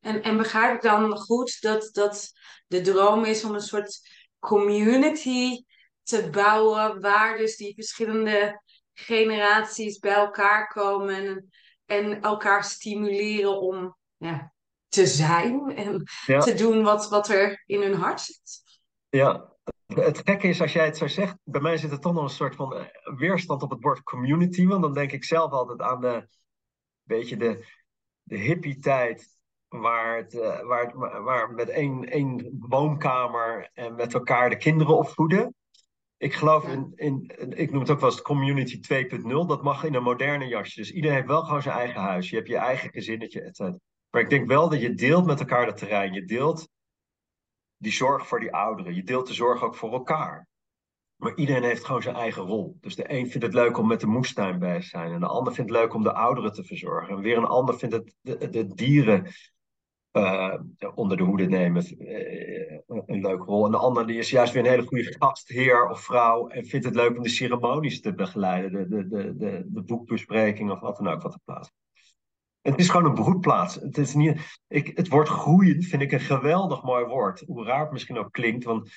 [0.00, 2.32] en, en begrijp ik dan goed dat, dat
[2.66, 5.64] de droom is om een soort community
[6.04, 8.62] te bouwen waar dus die verschillende
[8.92, 11.50] generaties bij elkaar komen en,
[11.84, 14.52] en elkaar stimuleren om ja,
[14.88, 18.62] te zijn en te doen wat, wat er in hun hart zit.
[19.08, 19.52] Ja,
[19.86, 22.28] het gekke is als jij het zo zegt, bij mij zit er toch nog een
[22.28, 22.84] soort van eh,
[23.16, 26.28] weerstand op het woord community, want dan denk ik zelf altijd aan de,
[27.02, 27.66] beetje de,
[28.22, 29.38] de hippie tijd
[29.68, 34.96] waar, het, uh, waar, het, waar met één, één woonkamer en met elkaar de kinderen
[34.96, 35.54] opvoeden.
[36.24, 39.28] Ik geloof in, in, ik noem het ook wel eens community 2.0.
[39.46, 40.80] Dat mag in een moderne jasje.
[40.80, 42.30] Dus iedereen heeft wel gewoon zijn eigen huis.
[42.30, 43.78] Je hebt je eigen gezinnetje, et cetera.
[44.10, 46.12] Maar ik denk wel dat je deelt met elkaar dat terrein.
[46.12, 46.68] Je deelt
[47.76, 48.94] die zorg voor die ouderen.
[48.94, 50.48] Je deelt de zorg ook voor elkaar.
[51.16, 52.76] Maar iedereen heeft gewoon zijn eigen rol.
[52.80, 55.12] Dus de een vindt het leuk om met de moestuin bij te zijn.
[55.12, 57.16] En de ander vindt het leuk om de ouderen te verzorgen.
[57.16, 59.26] En weer een ander vindt het de, de dieren
[60.16, 60.54] uh,
[60.94, 63.64] onder de hoede nemen uh, een leuke rol.
[63.64, 66.86] En de ander die is juist weer een hele goede gastheer of vrouw en vindt
[66.86, 70.96] het leuk om de ceremonies te begeleiden, de, de, de, de, de boekbespreking of wat
[70.96, 71.70] dan ook wat er plaats.
[72.60, 73.74] Het is gewoon een broedplaats.
[73.74, 77.40] Het, is niet, ik, het woord groeien vind ik een geweldig mooi woord.
[77.46, 78.90] Hoe raar het misschien ook klinkt, want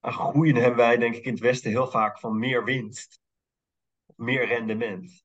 [0.00, 3.18] aan groeien hebben wij denk ik in het Westen heel vaak van meer winst,
[4.16, 5.22] meer rendement.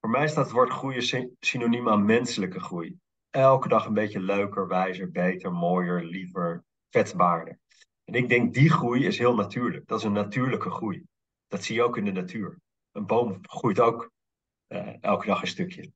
[0.00, 2.98] Voor mij staat het woord groeien synoniem aan menselijke groei
[3.30, 7.58] elke dag een beetje leuker, wijzer, beter, mooier, liever, kwetsbaarder.
[8.04, 9.86] En ik denk die groei is heel natuurlijk.
[9.86, 11.04] Dat is een natuurlijke groei.
[11.46, 12.58] Dat zie je ook in de natuur.
[12.92, 14.10] Een boom groeit ook
[14.68, 15.92] uh, elke dag een stukje.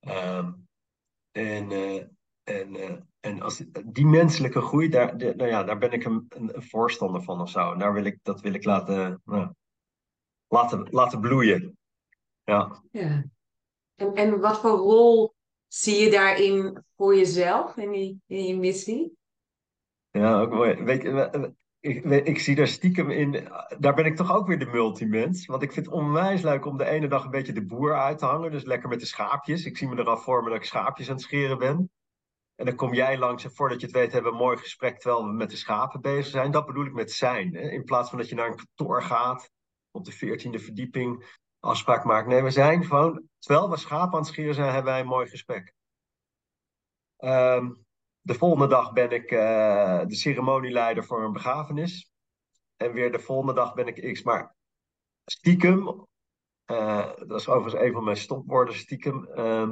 [0.00, 0.68] Um,
[1.32, 2.04] en uh,
[2.48, 6.26] en, uh, en als, die menselijke groei, daar, de, nou ja, daar ben ik een,
[6.28, 7.72] een, voorstander van of zo.
[7.72, 9.52] En daar wil ik, dat wil ik laten, nou,
[10.48, 11.78] laten, laten bloeien.
[12.44, 12.82] Ja.
[12.90, 13.24] ja.
[13.94, 15.34] En, en wat voor rol
[15.68, 19.16] Zie je daarin voor jezelf, in die, in je missie?
[20.10, 20.82] Ja, ook mooi.
[20.82, 24.66] Weet je, ik, ik, zie daar stiekem in, daar ben ik toch ook weer de
[24.66, 25.46] multimens.
[25.46, 28.18] Want ik vind het onwijs leuk om de ene dag een beetje de boer uit
[28.18, 28.50] te hangen.
[28.50, 29.64] Dus lekker met de schaapjes.
[29.64, 31.90] Ik zie me eraf voor me dat ik schaapjes aan het scheren ben.
[32.54, 34.98] En dan kom jij langs en voordat je het weet hebben we een mooi gesprek
[34.98, 36.50] terwijl we met de schapen bezig zijn.
[36.50, 37.54] Dat bedoel ik met zijn.
[37.54, 37.70] Hè?
[37.70, 39.50] In plaats van dat je naar een kantoor gaat
[39.90, 42.30] op de veertiende verdieping afspraak maken.
[42.30, 45.74] Nee, we zijn gewoon, terwijl we schapen aan het zijn, hebben wij een mooi gesprek.
[47.18, 47.86] Um,
[48.20, 52.10] de volgende dag ben ik uh, de ceremonieleider voor een begrafenis.
[52.76, 54.22] En weer de volgende dag ben ik X.
[54.22, 54.54] Maar
[55.24, 56.06] stiekem,
[56.66, 59.70] uh, dat is overigens een van mijn stopwoorden, stiekem, uh,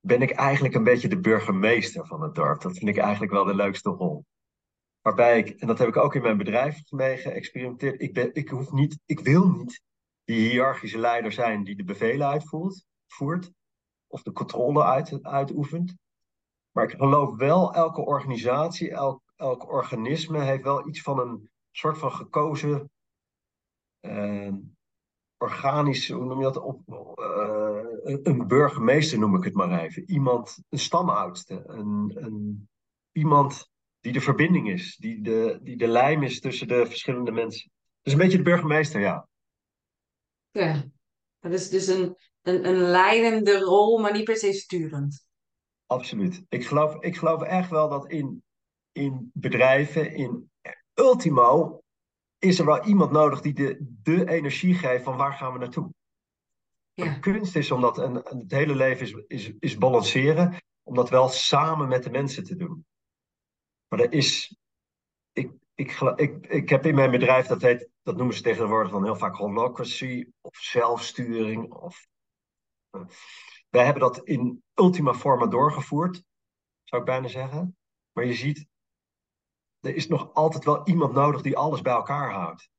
[0.00, 2.60] ben ik eigenlijk een beetje de burgemeester van het dorp.
[2.60, 4.24] Dat vind ik eigenlijk wel de leukste rol.
[5.00, 8.48] Waarbij ik, en dat heb ik ook in mijn bedrijf mee geëxperimenteerd, ik, ben, ik,
[8.48, 9.82] hoef niet, ik wil niet
[10.24, 13.52] die hiërarchische leider zijn die de bevelen uitvoert, voert,
[14.06, 15.96] of de controle uit, uitoefent.
[16.70, 21.98] Maar ik geloof wel, elke organisatie, elk, elk organisme heeft wel iets van een soort
[21.98, 22.90] van gekozen
[24.00, 24.52] uh,
[25.36, 26.56] organisch, hoe noem je dat?
[26.56, 30.10] Op, uh, een burgemeester noem ik het maar even.
[30.10, 32.68] Iemand, een stamoudste, een, een,
[33.12, 37.70] iemand die de verbinding is, die de, die de lijm is tussen de verschillende mensen.
[38.02, 39.28] Dus een beetje de burgemeester, ja.
[40.52, 40.84] Ja,
[41.40, 45.26] dat is dus een, een, een leidende rol, maar niet per se sturend.
[45.86, 46.44] Absoluut.
[46.48, 48.42] Ik geloof, ik geloof echt wel dat in,
[48.92, 50.50] in bedrijven, in
[50.94, 51.82] ultimo,
[52.38, 55.90] is er wel iemand nodig die de, de energie geeft van waar gaan we naartoe.
[56.94, 57.04] Ja.
[57.04, 61.10] De kunst is om dat, en het hele leven is, is, is balanceren, om dat
[61.10, 62.86] wel samen met de mensen te doen.
[63.88, 64.56] Maar er is,
[65.32, 69.04] ik, ik, ik, ik heb in mijn bedrijf, dat heet, dat noemen ze tegenwoordig dan
[69.04, 71.72] heel vaak holocracy of zelfsturing.
[71.72, 72.06] Of,
[72.96, 73.02] uh,
[73.68, 76.22] wij hebben dat in ultima forma doorgevoerd,
[76.82, 77.76] zou ik bijna zeggen.
[78.12, 78.66] Maar je ziet,
[79.80, 82.70] er is nog altijd wel iemand nodig die alles bij elkaar houdt.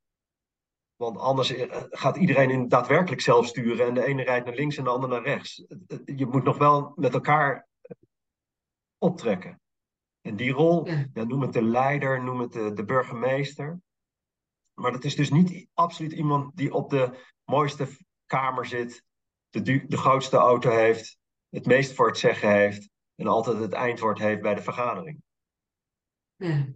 [0.96, 4.78] Want anders eh, gaat iedereen in daadwerkelijk zelf sturen en de ene rijdt naar links
[4.78, 5.66] en de ander naar rechts.
[6.06, 7.68] Je moet nog wel met elkaar
[8.98, 9.62] optrekken.
[10.22, 11.24] En die rol, ja.
[11.24, 13.80] noem het de leider, noem het de, de, burgemeester.
[14.74, 17.10] Maar dat is dus niet absoluut iemand die op de
[17.44, 17.88] mooiste
[18.26, 19.04] kamer zit,
[19.50, 21.18] de, de grootste auto heeft,
[21.50, 25.22] het meest voor het zeggen heeft en altijd het eindwoord heeft bij de vergadering.
[26.36, 26.68] Ja.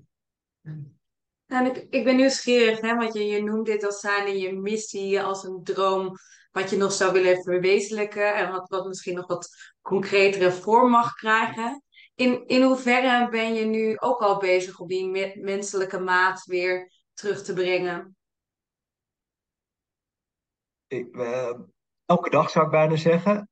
[1.47, 5.21] Nou, ik, ik ben nieuwsgierig, hè, want je, je noemt dit als zijn je missie,
[5.21, 6.15] als een droom,
[6.51, 9.49] wat je nog zou willen verwezenlijken en wat, wat misschien nog wat
[9.81, 11.83] concretere vorm mag krijgen.
[12.15, 17.43] In, in hoeverre ben je nu ook al bezig om die menselijke maat weer terug
[17.43, 18.15] te brengen?
[20.87, 21.59] Ik, uh,
[22.05, 23.49] elke dag zou ik bijna zeggen.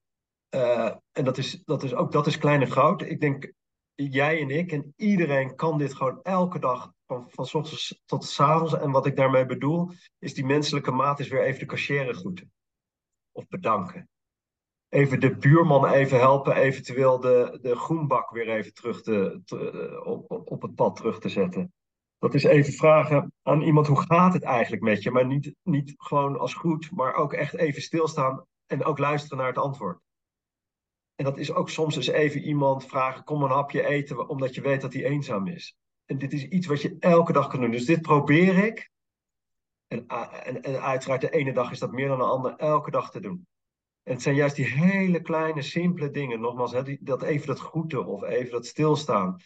[0.50, 3.02] Uh, en dat is, dat is ook dat is klein en groot.
[3.02, 3.54] Ik denk,
[3.96, 8.40] jij en ik en iedereen kan dit gewoon elke dag van, van ochtends tot s
[8.40, 8.74] avonds.
[8.74, 12.52] En wat ik daarmee bedoel, is die menselijke maat is weer even de cashier groeten.
[13.32, 14.10] Of bedanken.
[14.90, 20.50] Even de buurman even helpen, eventueel de, de groenbak weer even terug te, te op,
[20.52, 21.74] op het pad terug te zetten.
[22.26, 25.12] Dat is even vragen aan iemand, hoe gaat het eigenlijk met je?
[25.12, 29.48] Maar niet, niet gewoon als goed, maar ook echt even stilstaan en ook luisteren naar
[29.48, 30.00] het antwoord.
[31.16, 34.62] En dat is ook soms eens even iemand vragen, kom een hapje eten, omdat je
[34.62, 35.76] weet dat hij eenzaam is.
[36.06, 37.72] En dit is iets wat je elke dag kan doen.
[37.72, 38.90] Dus dit probeer ik.
[39.88, 43.20] En, en, uiteraard de ene dag is dat meer dan de andere, elke dag te
[43.20, 43.48] doen.
[44.04, 48.06] En het zijn juist die hele kleine, simpele dingen, nogmaals, hè, dat even dat groeten
[48.06, 49.38] of even dat stilstaan,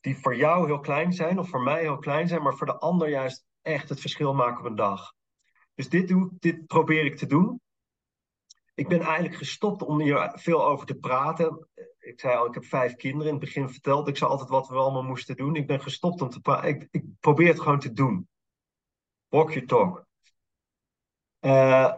[0.00, 2.78] die voor jou heel klein zijn of voor mij heel klein zijn, maar voor de
[2.78, 5.14] ander juist echt het verschil maken op een dag.
[5.74, 7.60] Dus dit, doe, dit probeer ik te doen.
[8.74, 11.68] Ik ben eigenlijk gestopt om hier veel over te praten.
[11.98, 13.26] Ik zei al, ik heb vijf kinderen.
[13.26, 15.56] In het begin verteld ik ze altijd wat we allemaal moesten doen.
[15.56, 16.68] Ik ben gestopt om te praten.
[16.68, 18.28] Ik, ik probeer het gewoon te doen.
[19.28, 20.06] Walk your talk.
[21.40, 21.92] Uh,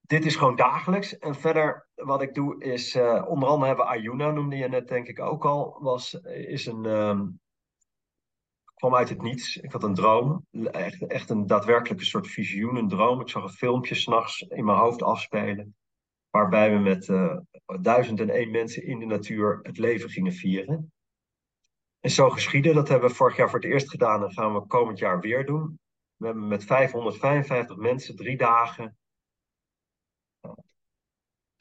[0.00, 1.18] dit is gewoon dagelijks.
[1.18, 4.88] En verder wat ik doe is, uh, onder andere hebben we Ayuna, noemde je net
[4.88, 7.40] denk ik ook al, was, is een, um,
[8.80, 9.56] kwam uit het niets.
[9.56, 13.20] Ik had een droom, echt, echt een daadwerkelijke soort visioen, een droom.
[13.20, 15.76] Ik zag een filmpje s'nachts in mijn hoofd afspelen,
[16.30, 17.36] waarbij we met uh,
[17.80, 20.92] duizend en één mensen in de natuur het leven gingen vieren.
[22.00, 24.66] En zo geschieden, dat hebben we vorig jaar voor het eerst gedaan en gaan we
[24.66, 25.78] komend jaar weer doen.
[26.16, 28.98] We hebben met 555 mensen drie dagen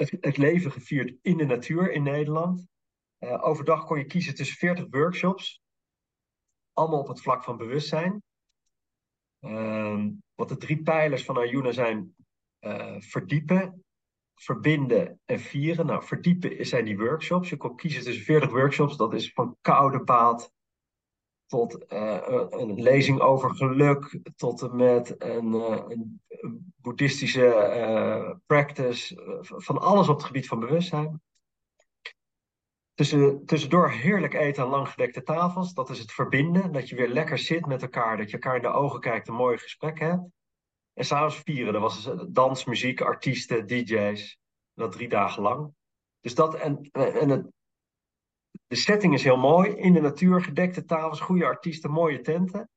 [0.07, 2.67] het, leven gevierd in de natuur in Nederland.
[3.19, 5.62] Uh, overdag kon je kiezen tussen 40 workshops,
[6.73, 8.23] allemaal op het vlak van bewustzijn.
[9.39, 12.15] Uh, wat de drie pijlers van Ayuna zijn:
[12.59, 13.83] uh, verdiepen,
[14.33, 15.85] verbinden en vieren.
[15.85, 17.49] Nou, verdiepen zijn die workshops.
[17.49, 18.97] Je kon kiezen tussen 40 workshops.
[18.97, 20.53] Dat is van koude baat
[21.49, 26.21] tot uh, een lezing over geluk, tot en met een, uh, een
[26.75, 31.21] boeddhistische uh, practice, van alles op het gebied van bewustzijn.
[32.93, 37.38] Tussen, tussendoor heerlijk eten aan langgedekte tafels, dat is het verbinden, dat je weer lekker
[37.38, 40.21] zit met elkaar, dat je elkaar in de ogen kijkt, een mooi gesprek hebt.
[40.93, 44.39] En s'avonds vieren, dat was dans, muziek, artiesten, DJ's,
[44.73, 45.73] dat drie dagen lang.
[46.21, 47.47] Dus dat en, en het,
[48.69, 49.69] de setting is heel mooi.
[49.69, 52.69] In de natuur, gedekte tafels, goede artiesten, mooie tenten.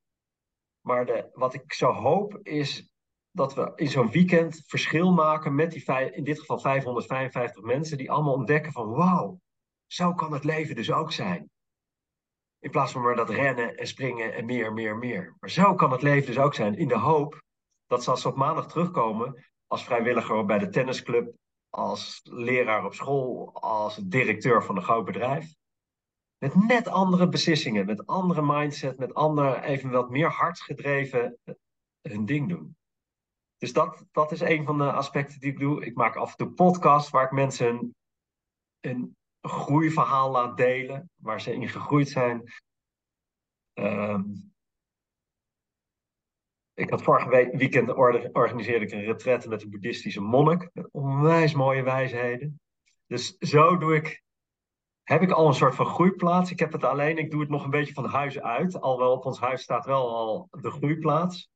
[0.81, 2.91] Maar de, wat ik zo hoop is
[3.31, 8.11] dat we in zo'n weekend verschil maken met die, in dit geval 555 mensen, die
[8.11, 9.39] allemaal ontdekken van wauw,
[9.87, 11.49] zo kan het leven dus ook zijn.
[12.59, 15.35] In plaats van maar dat rennen en springen en meer, meer, meer.
[15.39, 16.77] Maar zo kan het leven dus ook zijn.
[16.77, 17.41] In de hoop
[17.87, 21.33] dat ze als ze op maandag terugkomen als vrijwilliger bij de tennisclub,
[21.69, 25.53] als leraar op school, als directeur van een groot bedrijf,
[26.43, 31.53] met net andere beslissingen, met andere mindset, met andere, even wat meer hartsgedreven eh,
[32.01, 32.77] hun ding doen.
[33.57, 35.85] Dus dat, dat is een van de aspecten die ik doe.
[35.85, 37.95] Ik maak af en toe podcasts waar ik mensen
[38.79, 42.51] een, groeiverhaal laat delen, waar ze in gegroeid zijn.
[43.73, 44.53] Um,
[46.73, 47.93] ik had vorige week, weekend
[48.33, 50.69] organiseerde ik een retraite met een boeddhistische monnik.
[50.73, 52.59] Met onwijs mooie wijsheden.
[53.07, 54.22] Dus zo doe ik
[55.03, 56.51] heb ik al een soort van groeiplaats.
[56.51, 58.81] Ik heb het alleen, ik doe het nog een beetje van huis uit.
[58.81, 61.49] Alhoewel op ons huis staat wel al de groeiplaats.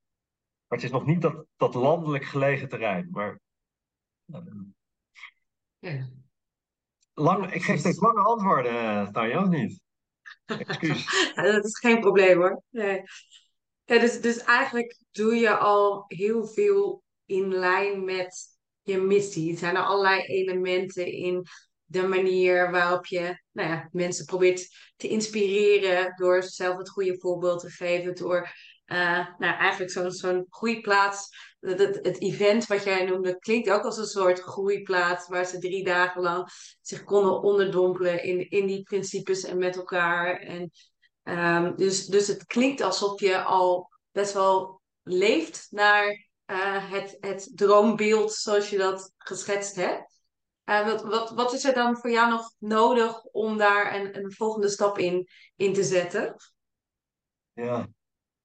[0.68, 3.08] Maar het is nog niet dat, dat landelijk gelegen terrein.
[3.12, 3.40] Maar,
[5.80, 6.10] ja.
[7.14, 9.82] lang, ik geef steeds lange antwoorden, Tanja, of niet?
[10.46, 11.32] Excuus.
[11.36, 12.62] dat is geen probleem hoor.
[12.70, 13.02] Nee.
[13.84, 19.58] Ja, dus, dus eigenlijk doe je al heel veel in lijn met je missie.
[19.58, 21.46] Zijn er allerlei elementen in
[21.88, 27.60] de manier waarop je nou ja, mensen probeert te inspireren door zelf het goede voorbeeld
[27.60, 28.50] te geven, door
[28.88, 31.28] uh, nou, eigenlijk zo'n zo'n groeiplaats.
[31.60, 35.84] Het, het, event wat jij noemde klinkt ook als een soort groeiplaats waar ze drie
[35.84, 36.50] dagen lang
[36.82, 40.40] zich konden onderdompelen in, in die principes en met elkaar.
[40.40, 40.72] En,
[41.24, 47.52] um, dus, dus het klinkt alsof je al best wel leeft naar uh, het, het
[47.56, 50.17] droombeeld zoals je dat geschetst hebt.
[50.70, 54.70] Uh, wat, wat, wat is er dan voor jou nog nodig om daar een, volgende
[54.70, 56.36] stap in, in te zetten?
[57.54, 57.88] Ja,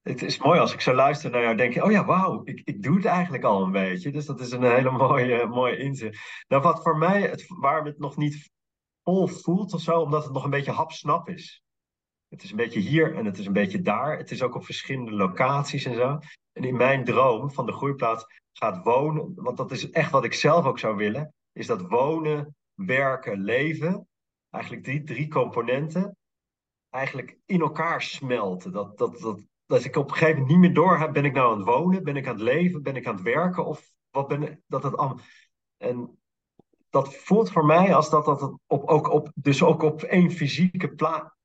[0.02, 2.61] het is mooi als ik zo luister naar jou, denk je, oh ja, wauw, ik,
[2.64, 4.11] ik doe het eigenlijk al een beetje.
[4.11, 6.44] Dus dat is een hele mooie, mooie inzicht.
[6.48, 7.46] Nou, wat voor mij, het,
[7.85, 8.50] het nog niet
[9.02, 11.62] vol voelt of zo, omdat het nog een beetje hapsnap is.
[12.28, 14.18] Het is een beetje hier en het is een beetje daar.
[14.18, 16.18] Het is ook op verschillende locaties en zo.
[16.52, 20.35] En in mijn droom van de groeiplaats gaat wonen, want dat is echt wat ik
[20.35, 24.08] zelf ook zou willen, is dat wonen, werken, leven,
[24.50, 26.16] eigenlijk die drie componenten,
[26.90, 28.72] eigenlijk in elkaar smelten.
[28.72, 31.32] Dat, dat, dat, dat ik op een gegeven moment niet meer door heb, ben ik
[31.34, 33.90] nou aan het wonen, ben ik aan het leven, ben ik aan het werken of
[34.10, 35.20] wat ben dat het allemaal.
[35.76, 36.18] En
[36.90, 40.94] dat voelt voor mij als dat dat op, ook op, dus ook op één fysieke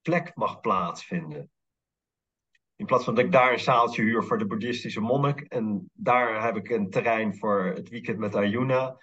[0.01, 1.49] plek mag plaatsvinden.
[2.75, 6.43] In plaats van dat ik daar een zaaltje huur voor de boeddhistische monnik en daar
[6.43, 8.97] heb ik een terrein voor het weekend met Ayuna.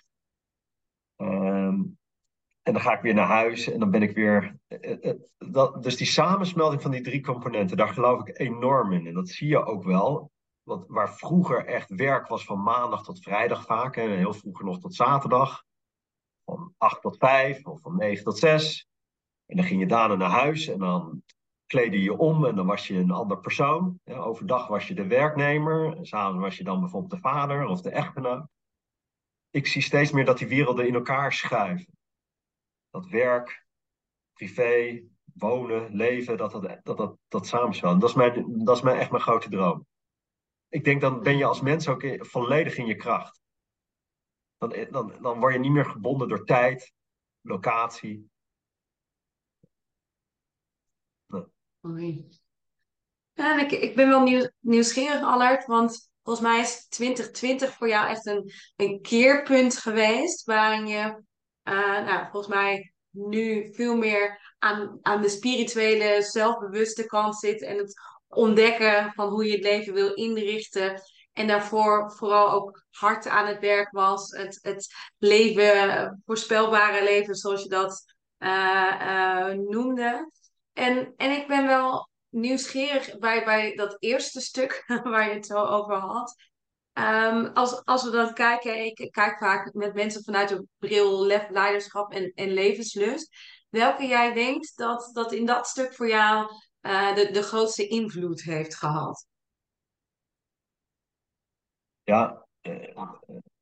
[1.24, 1.82] Ehm,
[2.62, 4.56] en dan ga ik weer naar huis en dan ben ik weer.
[4.66, 8.92] Eh, eh, eh, dat, dus die samensmelding van die drie componenten, daar geloof ik enorm
[8.92, 9.06] in.
[9.06, 10.32] En dat zie je ook wel.
[10.64, 14.94] Waar vroeger echt werk was van maandag tot vrijdag vaak, en heel vroeger nog tot
[14.94, 15.64] zaterdag,
[16.44, 18.88] van 8 tot 5 of van 9 tot 6.
[19.46, 21.22] En dan ging je daarna naar huis en dan
[21.66, 24.00] kleedde je om en dan was je een ander persoon.
[24.04, 27.90] Overdag was je de werknemer, en s'avonds was je dan bijvoorbeeld de vader of de
[27.90, 28.46] echtgenoot.
[29.54, 31.98] Ik zie steeds meer dat die werelden in elkaar schuiven
[32.90, 33.66] dat werk,
[34.32, 37.16] privé, wonen, leven, dat dat, dat, dat, dat.
[37.28, 39.86] Dat is, mijn, dat is mijn, echt mijn grote droom.
[40.68, 43.40] Ik denk dan ben je als mens ook volledig in je kracht.
[44.56, 46.92] Dan, dan, dan word je niet meer gebonden door tijd,
[47.40, 48.30] locatie.
[51.80, 52.28] Nee.
[53.34, 58.26] Ik, ik ben wel nieuw, nieuwsgierig, Allard, want volgens mij is 2020 voor jou echt
[58.26, 61.22] een, een keerpunt geweest waarin je
[61.64, 67.62] uh, nou, volgens mij nu veel meer aan, aan de spirituele, zelfbewuste kant zit.
[67.62, 67.94] En het
[68.28, 71.02] ontdekken van hoe je het leven wil inrichten.
[71.32, 74.30] En daarvoor vooral ook hard aan het werk was.
[74.30, 80.30] Het, het leven, voorspelbare leven, zoals je dat uh, noemde.
[80.72, 85.64] En, en ik ben wel nieuwsgierig bij, bij dat eerste stuk waar je het zo
[85.64, 86.35] over had.
[86.92, 91.49] Um, als, als we dan kijken, ik kijk vaak met mensen vanuit de bril lef,
[91.51, 93.37] leiderschap en, en levenslust.
[93.68, 96.51] Welke jij denkt dat, dat in dat stuk voor jou
[96.83, 99.27] uh, de, de grootste invloed heeft gehad?
[102.03, 103.11] Ja, uh,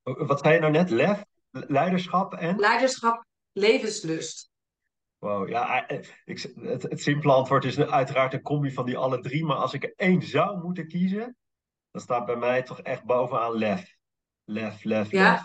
[0.03, 0.89] wat zei je nou net?
[0.89, 2.59] Lef, leiderschap en?
[2.59, 4.51] Leiderschap, levenslust.
[5.23, 5.89] Wow, ja,
[6.25, 9.45] ik, het, het simpele antwoord is uiteraard een combi van die alle drie.
[9.45, 11.37] Maar als ik er één zou moeten kiezen,
[11.91, 13.95] dan staat bij mij toch echt bovenaan lef.
[14.43, 15.41] Lef, lef, lef.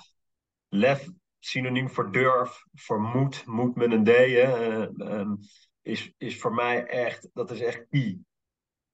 [0.69, 5.33] Lef, synoniem voor durf, voor moed, moed met een D, uh,
[5.83, 8.19] is, is voor mij echt, dat is echt key.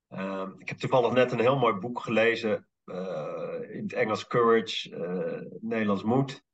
[0.09, 4.91] Uh, ik heb toevallig net een heel mooi boek gelezen, uh, in het Engels Courage,
[4.91, 6.45] uh, Nederlands Moed.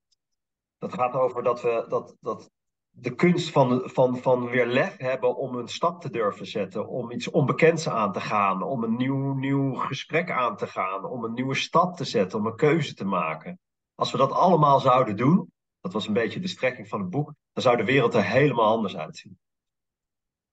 [0.78, 2.50] Dat gaat over dat we, dat, dat
[2.90, 7.10] de kunst van, van, van weer lef hebben om een stap te durven zetten, om
[7.10, 11.32] iets onbekends aan te gaan, om een nieuw, nieuw gesprek aan te gaan, om een
[11.32, 13.58] nieuwe stap te zetten, om een keuze te maken.
[13.94, 17.34] Als we dat allemaal zouden doen, dat was een beetje de strekking van het boek,
[17.52, 19.38] dan zou de wereld er helemaal anders uitzien.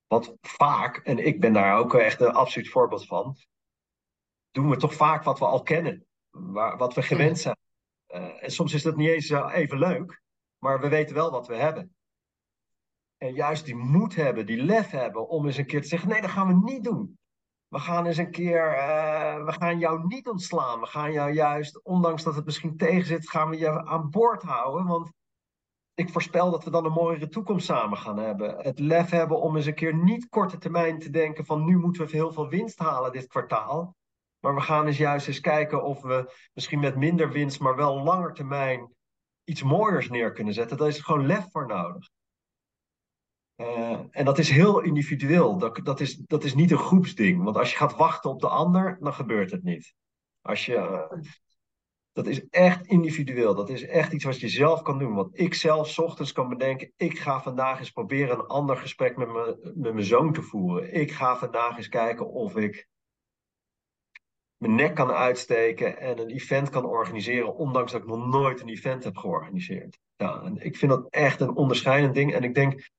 [0.08, 3.38] Want vaak, en ik ben daar ook echt een absoluut voorbeeld van,
[4.52, 7.58] doen we toch vaak wat we al kennen, waar, wat we gewend zijn.
[8.08, 10.21] Uh, en soms is dat niet eens even leuk,
[10.58, 11.96] maar we weten wel wat we hebben.
[13.17, 16.21] En juist die moed hebben, die lef hebben om eens een keer te zeggen: nee,
[16.21, 17.17] dat gaan we niet doen.
[17.67, 20.80] We gaan eens een keer, uh, we gaan jou niet ontslaan.
[20.80, 24.86] We gaan jou juist, ondanks dat het misschien tegenzit, gaan we je aan boord houden.
[24.86, 25.12] Want
[25.93, 28.58] ik voorspel dat we dan een mooiere toekomst samen gaan hebben.
[28.58, 32.06] Het lef hebben om eens een keer niet korte termijn te denken van nu moeten
[32.06, 33.96] we heel veel winst halen dit kwartaal.
[34.39, 38.04] Maar we gaan eens juist eens kijken of we misschien met minder winst, maar wel
[38.04, 38.96] langer termijn
[39.44, 40.77] iets mooiers neer kunnen zetten.
[40.77, 42.10] Daar is gewoon lef voor nodig.
[43.58, 45.58] Uh, en dat is heel individueel.
[45.58, 47.43] Dat, dat, is, dat is niet een groepsding.
[47.43, 49.93] Want als je gaat wachten op de ander, dan gebeurt het niet.
[50.41, 51.21] Als je, uh,
[52.12, 53.55] dat is echt individueel.
[53.55, 55.13] Dat is echt iets wat je zelf kan doen.
[55.13, 59.27] Want ik zelf ochtends kan bedenken, ik ga vandaag eens proberen een ander gesprek met,
[59.27, 60.93] me, met mijn zoon te voeren.
[60.93, 62.87] Ik ga vandaag eens kijken of ik
[64.58, 68.69] mijn nek kan uitsteken en een event kan organiseren, ondanks dat ik nog nooit een
[68.69, 69.99] event heb georganiseerd.
[70.15, 72.33] Ja, en ik vind dat echt een onderscheidend ding.
[72.33, 72.89] En ik denk,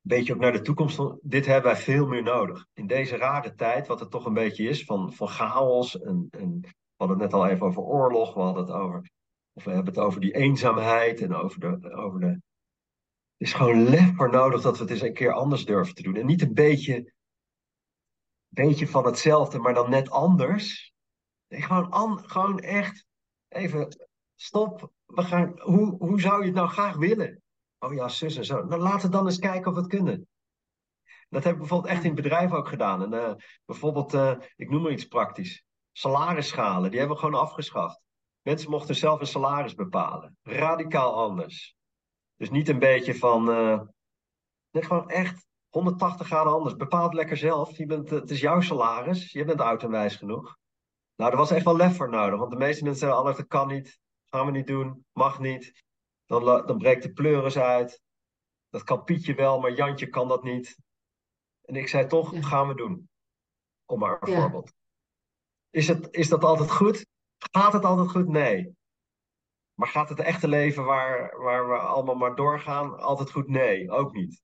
[0.00, 2.66] beetje ook naar de toekomst, dit hebben wij veel meer nodig.
[2.74, 6.00] In deze rare tijd, wat het toch een beetje is, van, van chaos.
[6.00, 9.10] En, en we hadden het net al even over oorlog, we hadden het over,
[9.52, 12.26] of we hebben het over die eenzaamheid en over de, over de.
[12.26, 16.16] Er is gewoon lef nodig dat we het eens een keer anders durven te doen.
[16.16, 17.12] En niet een beetje
[18.50, 20.92] beetje van hetzelfde, maar dan net anders.
[21.48, 23.06] Gewoon, an, gewoon echt
[23.48, 24.92] even stop.
[25.06, 27.42] We gaan, hoe, hoe zou je het nou graag willen?
[27.80, 28.64] Oh ja, zus en zo.
[28.64, 30.28] Nou, laten we dan eens kijken of we het kunnen.
[31.28, 33.02] Dat heb ik bijvoorbeeld echt in het bedrijf ook gedaan.
[33.02, 35.64] En, uh, bijvoorbeeld, uh, ik noem maar iets praktisch.
[35.92, 38.00] Salarisschalen, die hebben we gewoon afgeschaft.
[38.42, 40.36] Mensen mochten zelf een salaris bepalen.
[40.42, 41.76] Radicaal anders.
[42.36, 43.50] Dus niet een beetje van.
[43.50, 43.80] Uh,
[44.70, 46.76] nee, gewoon echt 180 graden anders.
[46.76, 47.76] Bepaal het lekker zelf.
[47.76, 49.32] Je bent, het is jouw salaris.
[49.32, 50.58] Je bent oud en wijs genoeg.
[51.16, 52.38] Nou, er was echt wel lef voor nodig.
[52.38, 54.00] Want de meeste mensen zeggen altijd, dat kan niet.
[54.24, 55.04] Gaan we niet doen.
[55.12, 55.84] Mag niet.
[56.30, 58.02] Dan, dan breekt de pleuris uit.
[58.68, 60.78] Dat kan Pietje wel, maar Jantje kan dat niet.
[61.62, 63.08] En ik zei toch, gaan we doen.
[63.84, 64.72] Om maar een voorbeeld.
[65.70, 67.06] Is, het, is dat altijd goed?
[67.36, 68.28] Gaat het altijd goed?
[68.28, 68.76] Nee.
[69.74, 73.48] Maar gaat het echte leven waar, waar we allemaal maar doorgaan altijd goed?
[73.48, 74.42] Nee, ook niet.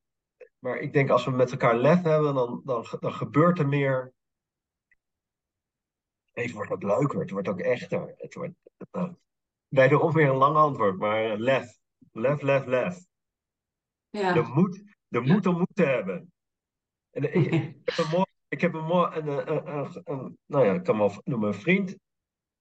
[0.58, 4.12] Maar ik denk als we met elkaar lef hebben, dan, dan, dan gebeurt er meer.
[6.32, 8.14] Het wordt ook leuker, het wordt ook echter.
[8.16, 8.54] Het wordt,
[9.68, 11.78] wederom weer een lang antwoord, maar lef.
[12.12, 13.04] Lef, lef, lef.
[14.10, 14.32] Ja.
[14.32, 16.32] De moed, de moed om moed te hebben.
[17.10, 17.52] En ik,
[17.84, 20.98] ik, heb een mooi, ik heb een mooi, een, een, een, nou ja, ik kan
[20.98, 21.96] wel noemen een vriend,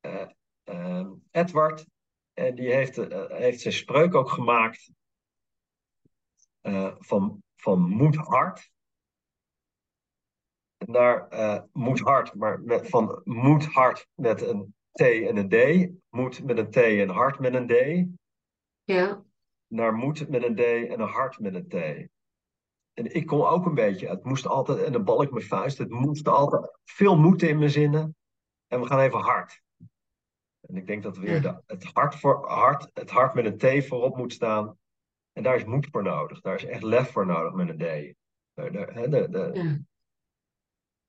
[0.01, 0.27] uh,
[0.65, 1.85] uh, Edward,
[2.33, 4.91] en die heeft, uh, heeft zijn spreuk ook gemaakt
[6.99, 8.71] van van moed hard
[10.77, 11.27] naar
[11.71, 16.57] moed hard, maar met, van moed hard met een T en een D, moed met
[16.57, 18.07] een T en hart met een D.
[18.83, 19.23] Ja.
[19.67, 21.73] Naar moed met een D en een hart met een T.
[22.93, 25.77] En ik kon ook een beetje, het moest altijd, en dan bal ik mijn vuist,
[25.77, 28.15] het moest altijd veel moed in mijn zinnen.
[28.67, 29.61] En we gaan even hard.
[30.61, 33.85] En ik denk dat weer de, het, hart voor, hart, het hart met een T
[33.85, 34.77] voorop moet staan.
[35.33, 36.41] En daar is moed voor nodig.
[36.41, 38.15] Daar is echt lef voor nodig met een D.
[38.53, 38.71] De,
[39.29, 39.49] de...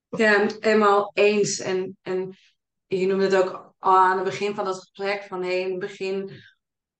[0.08, 0.18] Ja.
[0.18, 1.58] ja, helemaal eens.
[1.58, 2.34] En, en
[2.86, 5.22] je noemde het ook aan het begin van dat gesprek.
[5.22, 6.42] Van hey, in het begin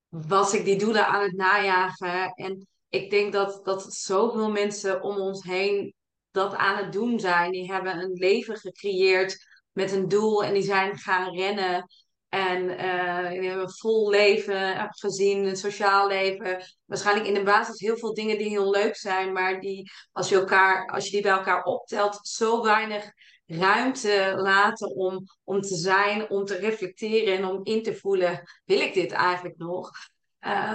[0.09, 2.33] was ik die doelen aan het najagen.
[2.33, 5.95] En ik denk dat, dat zoveel mensen om ons heen
[6.31, 7.51] dat aan het doen zijn.
[7.51, 9.37] Die hebben een leven gecreëerd
[9.73, 11.87] met een doel en die zijn gaan rennen.
[12.29, 16.65] En uh, we hebben een vol leven gezien, een sociaal leven.
[16.85, 20.35] Waarschijnlijk in de basis heel veel dingen die heel leuk zijn, maar die als je,
[20.35, 23.11] elkaar, als je die bij elkaar optelt, zo weinig
[23.47, 28.81] ruimte laten om, om te zijn, om te reflecteren en om in te voelen, wil
[28.81, 29.91] ik dit eigenlijk nog?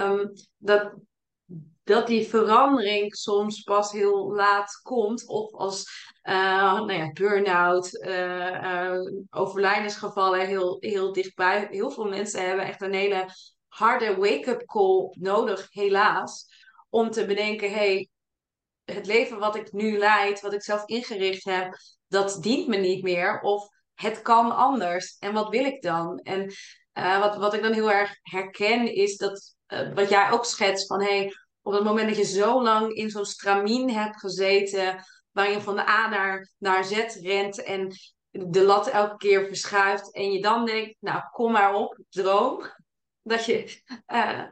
[0.00, 0.94] Um, dat,
[1.84, 5.28] dat die verandering soms pas heel laat komt.
[5.28, 5.84] Of als
[6.22, 8.98] uh, nou ja, burn-out, uh,
[9.30, 11.66] overlijdensgevallen heel, heel dichtbij.
[11.70, 13.26] Heel veel mensen hebben echt een hele
[13.68, 16.46] harde wake-up call nodig, helaas.
[16.90, 18.08] Om te bedenken, hey,
[18.84, 21.76] het leven wat ik nu leid, wat ik zelf ingericht heb,
[22.08, 23.40] dat dient me niet meer.
[23.40, 25.16] Of het kan anders.
[25.18, 26.18] En wat wil ik dan?
[26.18, 26.52] En
[26.92, 29.54] wat, wat ik dan heel erg herken is dat,
[29.94, 33.24] wat jij ook schetst van hey, op het moment dat je zo lang in zo'n
[33.24, 37.94] stramien hebt gezeten, waar je van de A naar, naar Z rent en
[38.30, 42.62] de lat elke keer verschuift en je dan denkt, nou kom maar op, droom,
[43.22, 44.42] dat je, uh,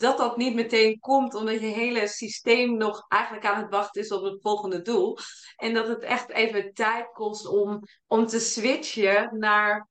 [0.00, 4.12] dat dat niet meteen komt, omdat je hele systeem nog eigenlijk aan het wachten is
[4.12, 5.18] op het volgende doel.
[5.56, 9.88] En dat het echt even tijd kost om, om te switchen naar,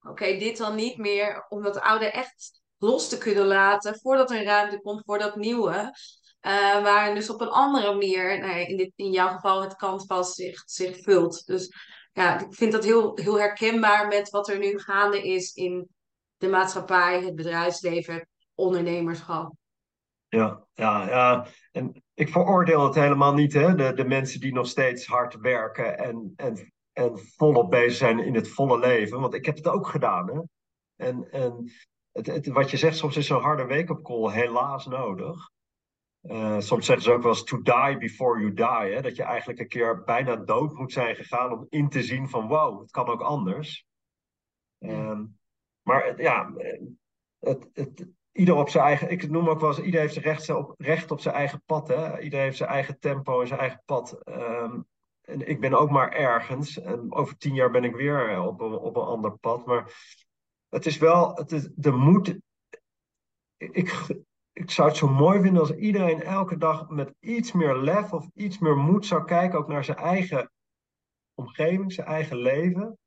[0.00, 4.44] oké, dit dan niet meer, om dat oude echt los te kunnen laten voordat er
[4.44, 5.96] ruimte komt voor dat nieuwe.
[6.42, 10.62] Uh, waarin dus op een andere manier, in, dit, in jouw geval het canvas zich,
[10.64, 11.46] zich vult.
[11.46, 11.72] Dus
[12.12, 15.88] ja, ik vind dat heel, heel herkenbaar met wat er nu gaande is in
[16.36, 18.28] de maatschappij, het bedrijfsleven,
[18.58, 19.52] ondernemerschap.
[20.28, 21.46] Ja, ja, ja.
[21.72, 23.74] En ik veroordeel het helemaal niet, hè?
[23.74, 28.34] De, de mensen die nog steeds hard werken en, en, en volop bezig zijn in
[28.34, 29.20] het volle leven.
[29.20, 30.40] Want ik heb het ook gedaan, hè?
[30.96, 31.70] En, en
[32.12, 35.50] het, wat je zegt, soms is zo'n harde wake-up call helaas nodig.
[36.22, 38.94] Uh, soms zeggen ze ook wel eens to die before you die.
[38.94, 39.02] Hè?
[39.02, 42.48] Dat je eigenlijk een keer bijna dood moet zijn gegaan om in te zien van
[42.48, 43.86] wow, het kan ook anders.
[44.78, 45.20] Uh,
[45.82, 46.52] maar ja,
[47.38, 48.06] het, het,
[48.38, 51.20] ieder op zijn eigen, ik noem ook wel eens, ieder heeft recht op, recht op
[51.20, 51.88] zijn eigen pad.
[51.88, 52.16] Hè?
[52.16, 54.20] Heeft zijn eigen tempo en zijn eigen pad.
[54.28, 54.86] Um,
[55.20, 56.80] en ik ben ook maar ergens.
[56.80, 59.66] En over tien jaar ben ik weer op een, op een ander pad.
[59.66, 59.92] Maar
[60.68, 62.38] het is wel, het is, de moed.
[63.56, 64.06] Ik,
[64.52, 68.28] ik zou het zo mooi vinden als iedereen elke dag met iets meer lef of
[68.34, 70.50] iets meer moed zou kijken, ook naar zijn eigen
[71.34, 72.98] omgeving, zijn eigen leven.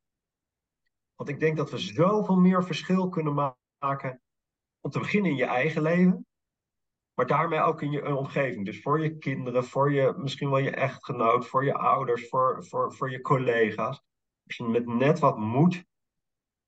[1.14, 4.21] Want ik denk dat we zoveel meer verschil kunnen maken.
[4.84, 6.26] Om te beginnen in je eigen leven.
[7.14, 8.64] Maar daarmee ook in je omgeving.
[8.64, 12.94] Dus voor je kinderen, voor je, misschien wel je echtgenoot, voor je ouders, voor, voor,
[12.94, 14.02] voor je collega's.
[14.46, 15.84] Als je met net wat moed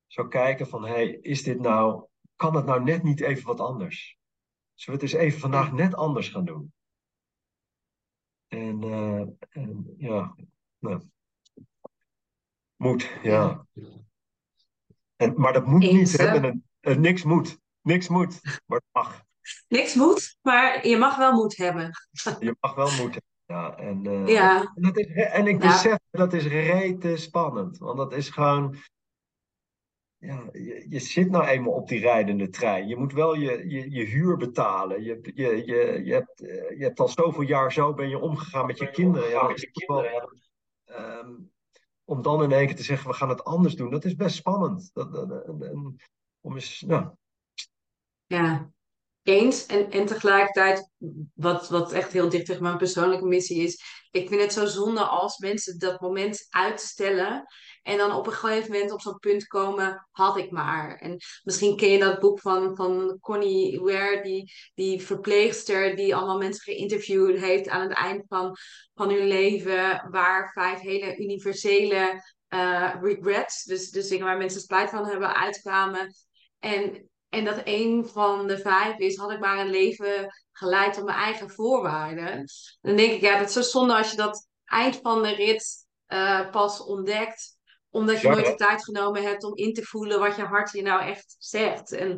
[0.07, 2.07] zou kijken van, hey, is dit nou,
[2.37, 4.19] kan het nou net niet even wat anders?
[4.75, 6.73] Zullen we het eens even vandaag net anders gaan doen?
[8.49, 10.37] En, uh, en ja,
[10.79, 11.03] nou.
[12.77, 13.67] Moed, ja.
[15.17, 16.53] En, maar dat moet niet, hè?
[16.81, 17.63] Een, niks moet.
[17.85, 19.25] Niks moet, maar het mag.
[19.69, 21.91] Niks moet, maar je mag wel moed hebben.
[22.41, 23.77] Je mag wel moed hebben, ja.
[23.77, 24.73] En, uh, ja.
[24.75, 27.79] En, dat is, en ik besef, dat is rete spannend.
[27.79, 28.77] Want dat is gewoon...
[30.17, 32.89] Ja, je, je, zit nou eenmaal op die rijdende trein.
[32.89, 35.03] Je moet wel je, je, je huur betalen.
[35.03, 38.67] Je, je, je, je, hebt, eh, je hebt al zoveel jaar zo ben je omgegaan
[38.67, 39.29] met je kinderen.
[39.29, 40.43] Ja, met je kinderen.
[40.85, 41.53] Um,
[42.05, 44.37] om dan in één keer te zeggen, we gaan het anders doen, dat is best
[44.37, 44.91] spannend.
[44.93, 45.49] Dat, dat,
[46.41, 47.15] om eens, nou.
[48.35, 48.71] Ja,
[49.23, 49.67] eens.
[49.67, 50.91] En, en tegelijkertijd,
[51.35, 55.01] wat, wat echt heel dicht tegen mijn persoonlijke missie is, ik vind het zo zonde
[55.01, 57.47] als mensen dat moment uitstellen
[57.83, 60.97] en dan op een gegeven moment op zo'n punt komen, had ik maar.
[60.97, 66.39] En misschien ken je dat boek van, van Connie Ware, die, die verpleegster die allemaal
[66.39, 68.57] mensen geïnterviewd heeft aan het eind van,
[68.95, 74.91] van hun leven, waar vijf hele universele uh, regrets, dus, dus dingen waar mensen spijt
[74.91, 76.15] van hebben, uitkwamen.
[76.59, 81.05] En, en dat een van de vijf is, had ik maar een leven geleid op
[81.05, 82.45] mijn eigen voorwaarden.
[82.81, 85.87] Dan denk ik, ja, dat is zo zonde als je dat eind van de rit
[86.09, 87.55] uh, pas ontdekt
[87.95, 90.83] omdat je nooit de tijd genomen hebt om in te voelen wat je hart je
[90.83, 91.93] nou echt zegt.
[91.93, 92.09] En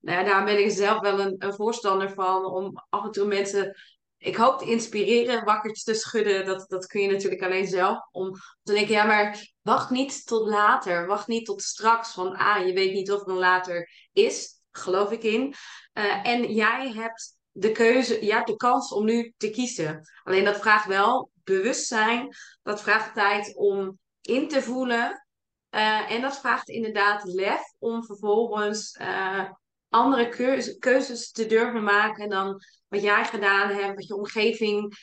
[0.00, 2.44] nou ja, daar ben ik zelf wel een, een voorstander van.
[2.44, 3.76] Om af en toe mensen,
[4.18, 6.44] ik hoop te inspireren, wakkertjes te schudden.
[6.46, 7.98] Dat, dat kun je natuurlijk alleen zelf.
[8.10, 11.06] Om te denken, ja maar wacht niet tot later.
[11.06, 12.12] Wacht niet tot straks.
[12.12, 14.62] Van ah, je weet niet of er een later is.
[14.76, 15.54] Geloof ik in.
[15.94, 20.00] Uh, en jij hebt de keuze, ja, de kans om nu te kiezen.
[20.22, 22.36] Alleen dat vraagt wel bewustzijn.
[22.62, 25.26] Dat vraagt tijd om in te voelen
[25.70, 29.50] uh, en dat vraagt inderdaad lef om vervolgens uh,
[29.88, 34.96] andere keuze, keuzes te durven maken dan wat jij gedaan hebt, wat je omgeving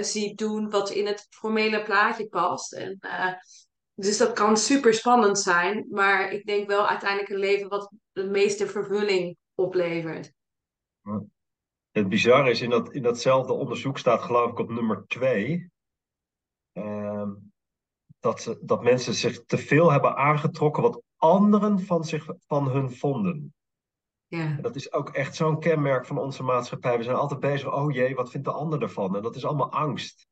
[0.00, 2.72] ziet doen, wat in het formele plaatje past.
[2.72, 2.98] En,
[3.94, 8.30] dus dat kan super spannend zijn, maar ik denk wel uiteindelijk een leven wat de
[8.30, 10.32] meeste vervulling oplevert.
[11.90, 15.70] Het bizarre is, in, dat, in datzelfde onderzoek staat geloof ik op nummer twee.
[16.72, 17.32] Ehm,
[18.18, 22.92] dat, ze, dat mensen zich te veel hebben aangetrokken wat anderen van, zich, van hun
[22.92, 23.52] vonden.
[24.26, 24.56] Ja.
[24.60, 26.96] dat is ook echt zo'n kenmerk van onze maatschappij.
[26.96, 29.16] We zijn altijd bezig, oh jee, wat vindt de ander ervan?
[29.16, 30.26] En dat is allemaal angst.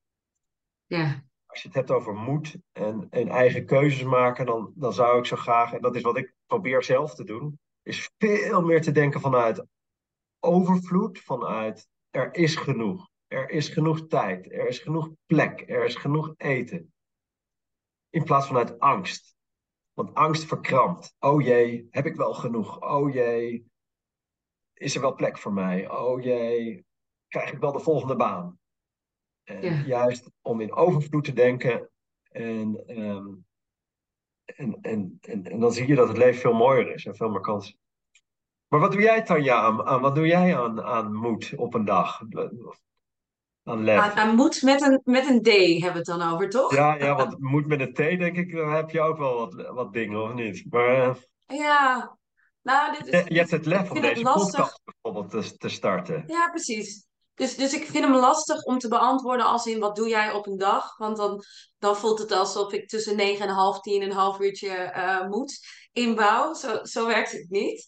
[0.87, 1.24] Ja.
[1.47, 5.24] Als je het hebt over moed en, en eigen keuzes maken, dan, dan zou ik
[5.24, 8.93] zo graag, en dat is wat ik probeer zelf te doen, is veel meer te
[8.93, 9.66] denken vanuit
[10.41, 13.09] overvloed, vanuit er is genoeg.
[13.26, 16.95] Er is genoeg tijd, er is genoeg plek, er is genoeg eten
[18.11, 19.37] in plaats van uit angst.
[19.93, 21.14] Want angst verkrampt.
[21.18, 22.82] Oh jee, heb ik wel genoeg?
[22.82, 23.66] Oh jee,
[24.72, 25.91] is er wel plek voor mij?
[25.91, 26.87] Oh jee,
[27.28, 28.59] krijg ik wel de volgende baan?
[29.45, 31.91] En juist om in overvloed te denken
[32.28, 33.26] en, ehm,
[34.47, 37.29] en, en, en, en, dan zie je dat het leven veel mooier is en veel
[37.29, 37.79] meer kansen.
[38.69, 41.85] Maar wat doe jij, Tanja, aan, aan wat doe jij aan, aan moed op een
[41.85, 42.21] dag?
[43.65, 46.75] Aan, aan, moed met een, met een D hebben we het dan over, toch?
[46.75, 49.71] Ja, ja want moed met een T, denk ik, dan heb je ook wel wat,
[49.71, 50.67] wat dingen, of niet?
[50.71, 51.15] Maar, uh,
[51.47, 52.17] ja,
[52.63, 56.25] nou, dit is, je, je hebt het lef om deze podcast bijvoorbeeld te, te starten.
[56.27, 57.07] Ja, precies.
[57.37, 60.47] Dus, dus ik vind hem lastig om te beantwoorden als in wat doe jij op
[60.47, 60.97] een dag?
[60.97, 61.43] Want dan,
[61.78, 65.59] dan voelt het alsof ik tussen negen en half tien een half uurtje uh, moet
[65.93, 66.55] inbouw.
[66.55, 67.84] Zo, zo werkt het niet.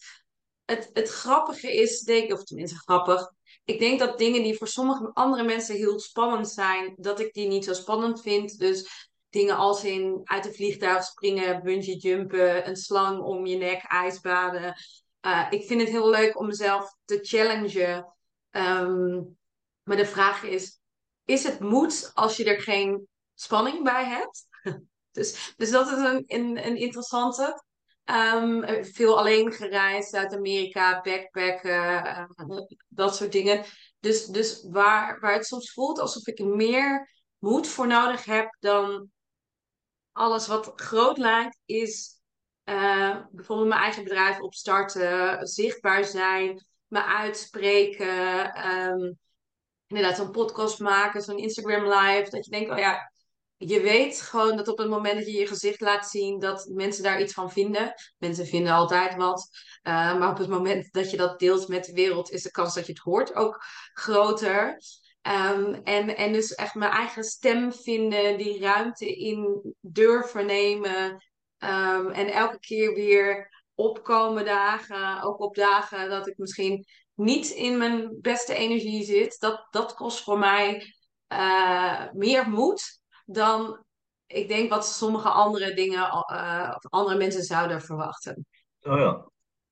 [0.65, 3.31] Het, het grappige is, denk of tenminste grappig,
[3.63, 7.47] ik denk dat dingen die voor sommige andere mensen heel spannend zijn, dat ik die
[7.47, 8.57] niet zo spannend vind.
[8.57, 13.83] Dus dingen als in uit een vliegtuig springen, bungee jumpen, een slang om je nek,
[13.83, 14.75] ijsbaden.
[15.25, 18.13] Uh, ik vind het heel leuk om mezelf te challengen.
[18.51, 19.37] Um,
[19.89, 20.79] maar de vraag is,
[21.25, 24.47] is het moed als je er geen spanning bij hebt?
[25.11, 26.23] dus, dus dat is een,
[26.65, 27.63] een, interessante.
[28.05, 32.05] Um, veel alleen gereisd, Zuid-Amerika, backpacken,
[32.47, 33.65] uh, dat soort dingen.
[33.99, 39.09] Dus, dus waar, waar het soms voelt alsof ik meer moed voor nodig heb, dan
[40.11, 42.21] alles wat groot lijkt, is
[42.65, 49.19] uh, bijvoorbeeld mijn eigen bedrijf opstarten, zichtbaar zijn, me uitspreken, um,
[49.89, 53.11] inderdaad zo'n podcast maken, zo'n Instagram live, dat je denkt, oh ja,
[53.57, 57.03] je weet gewoon dat op het moment dat je je gezicht laat zien, dat mensen
[57.03, 57.93] daar iets van vinden.
[58.17, 59.49] Mensen vinden altijd wat.
[59.83, 62.73] Uh, maar op het moment dat je dat deelt met de wereld, is de kans
[62.73, 63.63] dat je het hoort ook
[63.93, 64.77] groter.
[65.21, 71.11] Um, en, en dus echt mijn eigen stem vinden, die ruimte in durven nemen.
[71.57, 76.85] Um, en elke keer weer opkomen dagen, ook op dagen dat ik misschien
[77.19, 79.39] niet in mijn beste energie zit.
[79.39, 80.93] Dat, dat kost voor mij
[81.27, 83.83] uh, meer moed dan
[84.25, 88.45] ik denk wat sommige andere dingen, uh, of andere mensen zouden verwachten.
[88.81, 89.29] Oh ja,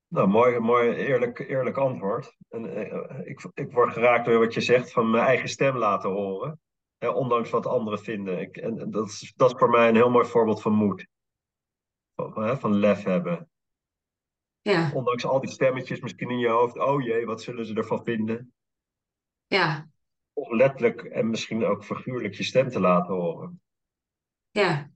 [0.08, 2.36] nou, mooi, mooi eerlijk, eerlijk antwoord.
[2.50, 6.10] En, uh, ik, ik word geraakt door wat je zegt van mijn eigen stem laten
[6.10, 6.60] horen.
[6.98, 8.40] Hè, ondanks wat anderen vinden.
[8.40, 11.08] Ik, en dat is, dat is voor mij een heel mooi voorbeeld van moed.
[12.34, 13.50] Van lef hebben.
[14.72, 14.92] Ja.
[14.94, 16.78] Ondanks al die stemmetjes misschien in je hoofd.
[16.78, 18.54] Oh jee, wat zullen ze ervan vinden?
[19.48, 19.88] Ja
[20.46, 23.62] letterlijk en misschien ook figuurlijk je stem te laten horen.
[24.52, 24.90] Ja,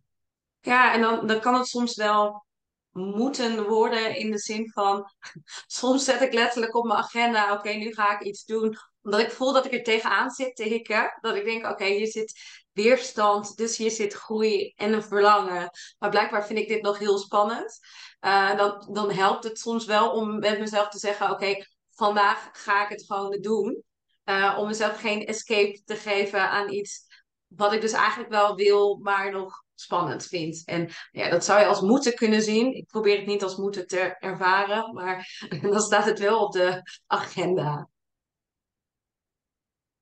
[0.59, 2.45] ja en dan, dan kan het soms wel
[2.91, 5.11] moeten worden in de zin van,
[5.67, 9.32] soms zet ik letterlijk op mijn agenda, oké, nu ga ik iets doen, omdat ik
[9.32, 11.17] voel dat ik er tegenaan zit te hikken.
[11.22, 15.69] Dat ik denk, oké, hier zit weerstand, dus hier zit groei en een verlangen.
[15.99, 17.80] Maar blijkbaar vind ik dit nog heel spannend.
[18.22, 22.84] Uh, dan, dan helpt het soms wel om met mezelf te zeggen, oké, vandaag ga
[22.84, 23.84] ik het gewoon doen.
[24.26, 27.09] Uh, om mezelf geen escape te geven aan iets
[27.47, 30.61] wat ik dus eigenlijk wel wil, maar nog spannend vind.
[30.65, 32.76] En ja, dat zou je als moeten kunnen zien.
[32.76, 36.82] Ik probeer het niet als moeten te ervaren, maar dan staat het wel op de
[37.07, 37.89] agenda.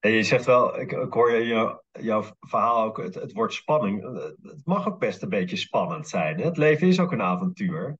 [0.00, 3.52] En je zegt wel, ik, ik hoor je, jou, jouw verhaal ook, het, het woord
[3.52, 4.02] spanning.
[4.42, 6.38] Het mag ook best een beetje spannend zijn.
[6.38, 6.44] Hè?
[6.44, 7.98] Het leven is ook een avontuur.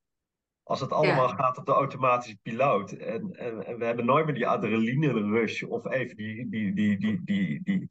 [0.63, 2.91] Als het allemaal gaat op de automatische piloot.
[2.91, 6.97] En, en, en, we hebben nooit meer die adrenaline rush of even die, die, die,
[6.97, 7.87] die, die, die,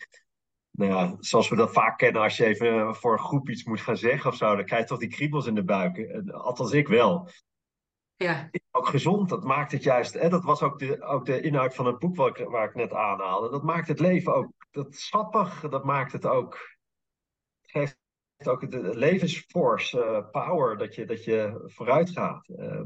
[0.70, 3.80] nou ja, zoals we dat vaak kennen als je even voor een groep iets moet
[3.80, 4.56] gaan zeggen of zo.
[4.56, 6.22] Dan krijg je toch die kriebels in de buik.
[6.32, 7.28] Althans, ik wel.
[8.16, 8.50] Ja.
[8.80, 10.14] Ook gezond, dat maakt het juist.
[10.14, 12.74] Hè, dat was ook de, ook de inhoud van het boek waar ik, waar ik
[12.74, 13.50] net aanhaalde.
[13.50, 15.68] Dat maakt het leven ook dat sappig.
[15.68, 16.58] Dat maakt het ook.
[17.62, 17.96] Geeft
[18.44, 22.48] ook de levensforce, uh, power, dat je, dat je vooruit gaat.
[22.48, 22.80] Uh,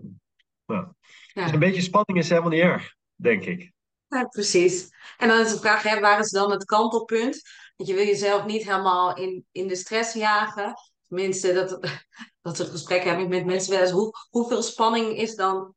[0.67, 0.87] nou.
[1.33, 3.73] Dus een beetje spanning is helemaal niet erg, denk ik.
[4.09, 4.89] Ja, precies.
[5.17, 7.43] En dan is de vraag, hè, waar is dan het kantelpunt?
[7.77, 10.75] Want je wil jezelf niet helemaal in, in de stress jagen.
[11.09, 11.81] Tenminste, dat,
[12.43, 13.91] dat soort gesprekken heb ik met mensen wel eens.
[13.91, 15.75] Hoe, hoeveel spanning is dan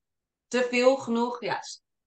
[0.48, 1.42] te veel genoeg?
[1.42, 1.60] Ja,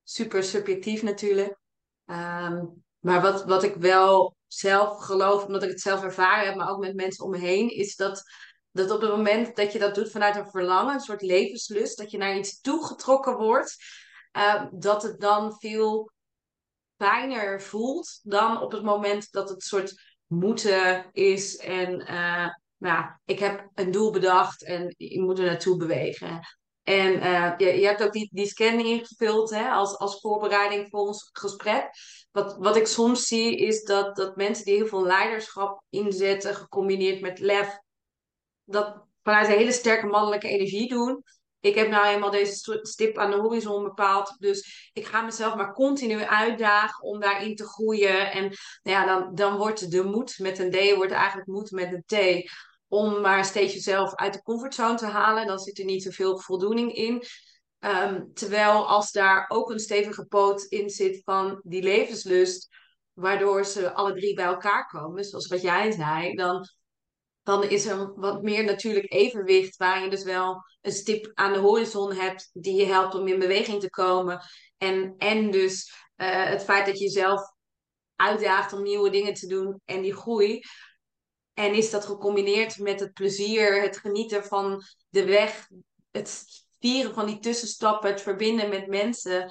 [0.03, 1.59] super subjectief natuurlijk.
[2.07, 6.71] Um, maar wat, wat ik wel zelf geloof, omdat ik het zelf ervaren heb, maar
[6.71, 8.23] ook met mensen om me heen, is dat,
[8.71, 12.11] dat op het moment dat je dat doet vanuit een verlangen, een soort levenslust, dat
[12.11, 13.77] je naar iets toegetrokken wordt,
[14.37, 16.11] uh, dat het dan veel
[16.97, 23.39] fijner voelt dan op het moment dat het soort moeten is en uh, nou, ik
[23.39, 26.41] heb een doel bedacht en je moet er naartoe bewegen.
[26.91, 27.13] En
[27.59, 31.91] je, je, hebt ook die, die scan ingevuld hè, als, als voorbereiding voor ons gesprek.
[32.31, 37.21] Wat, wat ik soms zie is dat, dat mensen die heel veel leiderschap inzetten, gecombineerd
[37.21, 37.79] met lef,
[38.65, 41.23] dat vanuit een hele sterke mannelijke energie doen.
[41.61, 44.35] Ik heb nou eenmaal deze stip aan de horizon bepaald.
[44.39, 48.33] Dus ik ga mezelf maar continu uitdagen om daarin te groeien.
[48.33, 48.43] En
[48.83, 52.05] nou ja, dan, dan wordt de moed met een D, wordt eigenlijk moed met een
[52.07, 52.49] T
[52.91, 55.47] om maar steeds jezelf uit de comfortzone te halen.
[55.47, 57.23] Dan zit er niet zoveel voldoening in.
[57.79, 62.69] Ehm, terwijl als daar ook een stevige poot in zit van die levenslust,
[63.13, 66.69] waardoor ze alle drie bij elkaar komen, zoals wat jij zei, dan,
[67.43, 71.59] dan is er wat meer natuurlijk evenwicht, waar je dus wel een stip aan de
[71.59, 74.41] horizon hebt die je helpt om in beweging te komen.
[74.77, 77.41] En, en dus uh, het feit dat je jezelf
[78.17, 80.61] uitdaagt om nieuwe dingen te doen en die groei.
[81.61, 85.69] En is dat gecombineerd met het plezier, het genieten van de weg,
[86.11, 86.45] het
[86.79, 89.43] vieren van die tussenstappen, het verbinden met mensen,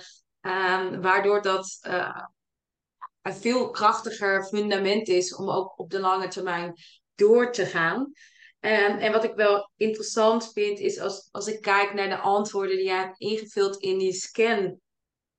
[0.42, 2.26] um, waardoor dat uh,
[3.22, 6.74] een veel krachtiger fundament is om ook op de lange termijn
[7.16, 8.00] door te gaan.
[8.60, 12.76] Um, en wat ik wel interessant vind, is als, als ik kijk naar de antwoorden
[12.76, 14.80] die jij hebt ingevuld in die scan,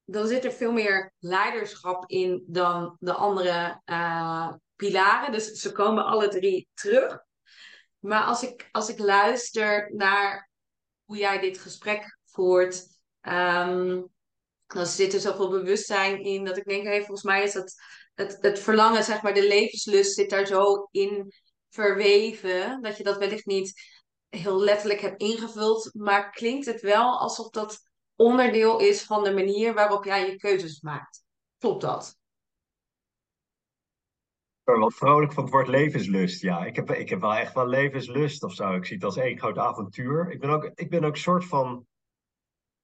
[0.05, 5.33] dan zit er veel meer leiderschap in dan de andere uh, pilaren.
[5.33, 7.19] Dus ze komen alle drie terug.
[7.99, 10.51] Maar als ik, als ik luister naar
[11.05, 12.87] hoe jij dit gesprek voert,
[13.23, 14.11] um,
[14.67, 17.75] dan zit er zoveel bewustzijn in dat ik denk, hey, volgens mij is dat
[18.15, 21.33] het, het verlangen, zeg maar, de levenslust zit daar zo in
[21.69, 23.73] verweven, dat je dat wellicht niet
[24.29, 27.79] heel letterlijk hebt ingevuld, maar klinkt het wel alsof dat
[28.17, 31.23] onderdeel is van de manier waarop jij je keuzes maakt.
[31.59, 32.20] Klopt dat?
[34.79, 36.43] Wel vrolijk van het woord levenslust.
[36.43, 38.73] Ja, ik heb, ik heb wel echt wel levenslust of zo.
[38.73, 40.31] Ik zie het als één groot avontuur.
[40.31, 41.87] Ik ben ook, ik ben ook een soort van.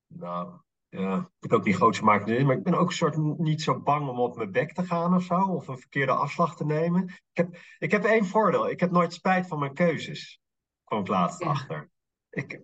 [0.06, 0.52] Nou,
[0.88, 3.80] ja, ik moet ook niet groots maken, maar ik ben ook een soort niet zo
[3.80, 5.40] bang om op mijn bek te gaan of zo.
[5.40, 7.04] Of een verkeerde afslag te nemen.
[7.04, 8.70] Ik heb, ik heb één voordeel.
[8.70, 10.40] Ik heb nooit spijt van mijn keuzes.
[10.84, 11.90] Kwam ik laatst achter.
[12.30, 12.60] Ik,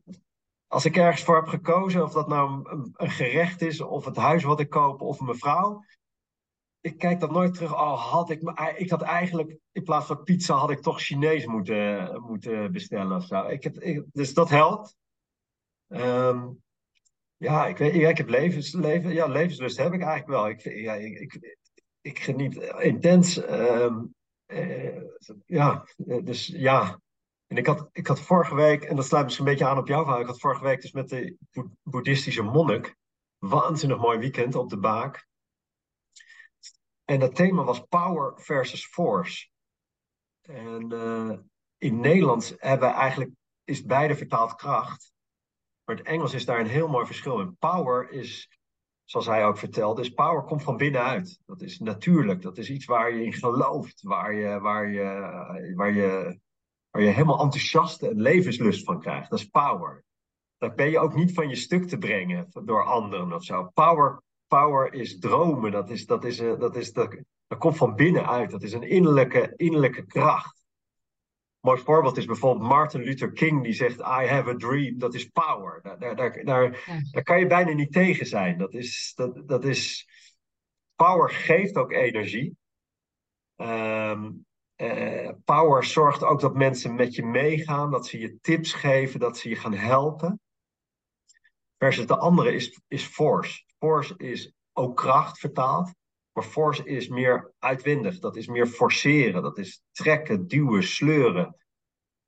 [0.67, 4.17] als ik ergens voor heb gekozen, of dat nou een, een, gerecht is, of het
[4.17, 5.85] huis wat ik koop, of een mevrouw.
[6.83, 7.73] Ik kijk dat nooit terug.
[7.73, 8.43] Oh, had ik,
[8.77, 13.27] ik had eigenlijk, in plaats van pizza, had ik toch Chinees moeten, moeten bestellen of
[13.27, 13.47] zo.
[13.47, 14.97] Ik heb, dus dat helpt.
[15.89, 16.63] Um,
[17.37, 20.49] ja, ik, weet, ik heb levens, leven, ja, levenslust heb ik eigenlijk wel.
[20.49, 21.57] Ik, ja, ik,
[22.01, 23.39] ik, geniet intens.
[23.39, 23.97] Uh,
[24.47, 25.03] uh,
[25.47, 25.87] ja,
[26.23, 27.01] dus ja.
[27.47, 29.89] En ik had, ik had vorige week, en dat sluit misschien een beetje aan op
[29.89, 30.21] jouw verhaal.
[30.21, 31.37] Ik had vorige week dus met de
[31.83, 32.97] boeddhistische monnik.
[33.39, 35.31] Waanzinnig mooi weekend op de Baak.
[37.13, 39.49] En dat thema was power versus force.
[40.43, 41.39] En uh,
[41.79, 43.31] in Nederlands hebben we eigenlijk,
[43.65, 45.13] is beide vertaald kracht.
[45.85, 47.57] Maar het Engels is daar een heel mooi verschil in.
[47.57, 48.59] Power is,
[49.05, 51.41] zoals hij ook vertelde, is power komt van binnenuit.
[51.47, 52.43] Dat is natuurlijk.
[52.43, 54.03] Dat is iets waar je in gelooft.
[54.03, 56.39] Waar je, waar je, waar je,
[56.91, 59.31] waar je helemaal enthousiast en levenslust van krijgt.
[59.31, 60.05] Dat is power.
[60.59, 63.71] Dat ben je ook niet van je stuk te brengen door anderen of zo.
[63.75, 64.23] Power,
[64.59, 65.73] power is dromen.
[65.73, 68.51] Dat, is, dat, is, dat, is, dat, dat komt van binnenuit.
[68.51, 70.63] Dat is een innerlijke, innerlijke kracht
[71.63, 74.99] mooi voorbeeld is bijvoorbeeld Martin Luther King die zegt I have a dream.
[74.99, 75.81] Dat is power.
[75.83, 76.45] Daar, daar, daar,
[77.11, 78.59] daar, kan je bijna niet tegen zijn.
[78.59, 80.09] Dat is, dat, dat is,
[80.95, 82.57] power geeft ook energie.
[83.57, 84.31] Ehm,
[84.75, 89.39] eh, power zorgt ook dat mensen met je meegaan, dat ze je tips geven, dat
[89.39, 90.41] ze je gaan helpen.
[91.79, 93.65] Versus de andere is, is force.
[93.83, 95.95] Force is ook kracht vertaald.
[96.33, 101.57] Maar force is meer uitwendig, dat is meer forceren, dat is trekken, duwen, sleuren.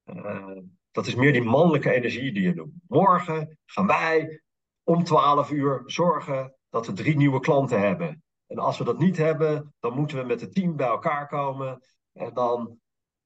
[0.05, 0.59] Uh,
[0.91, 2.73] dat is meer die mannelijke energie die je doet.
[2.89, 4.43] Morgen gaan wij
[4.83, 8.23] om 12 uur zorgen dat we drie nieuwe klanten hebben.
[8.47, 11.81] En als we dat niet hebben, dan moeten we met het team bij elkaar komen
[12.13, 12.79] en dan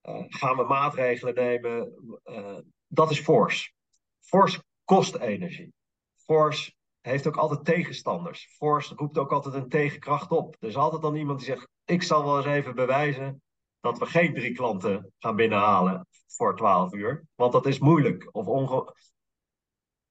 [0.03, 1.93] uh, gaan we maatregelen nemen.
[2.25, 3.73] Uh, dat is force.
[4.21, 5.73] Force kost energie.
[6.17, 6.77] Force
[7.09, 8.55] heeft ook altijd tegenstanders.
[8.57, 10.57] Force roept ook altijd een tegenkracht op.
[10.59, 13.43] Er is altijd dan iemand die zegt: Ik zal wel eens even bewijzen
[13.81, 17.25] dat we geen drie klanten gaan binnenhalen voor 12 uur.
[17.35, 18.29] Want dat is moeilijk.
[18.33, 18.95] Of onge...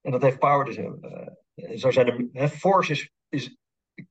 [0.02, 0.66] En dat heeft power.
[0.66, 3.58] Dus, uh, zo zijn er, force is, is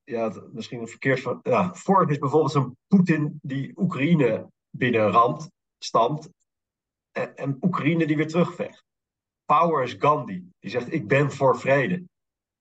[0.04, 1.40] ja, misschien een verkeerd van.
[1.42, 6.30] Ja, force is bijvoorbeeld zo'n Poetin die Oekraïne binnenramt, stamt.
[7.12, 8.84] En, en Oekraïne die weer terugvecht.
[9.44, 10.44] Power is Gandhi.
[10.58, 12.04] Die zegt: Ik ben voor vrede.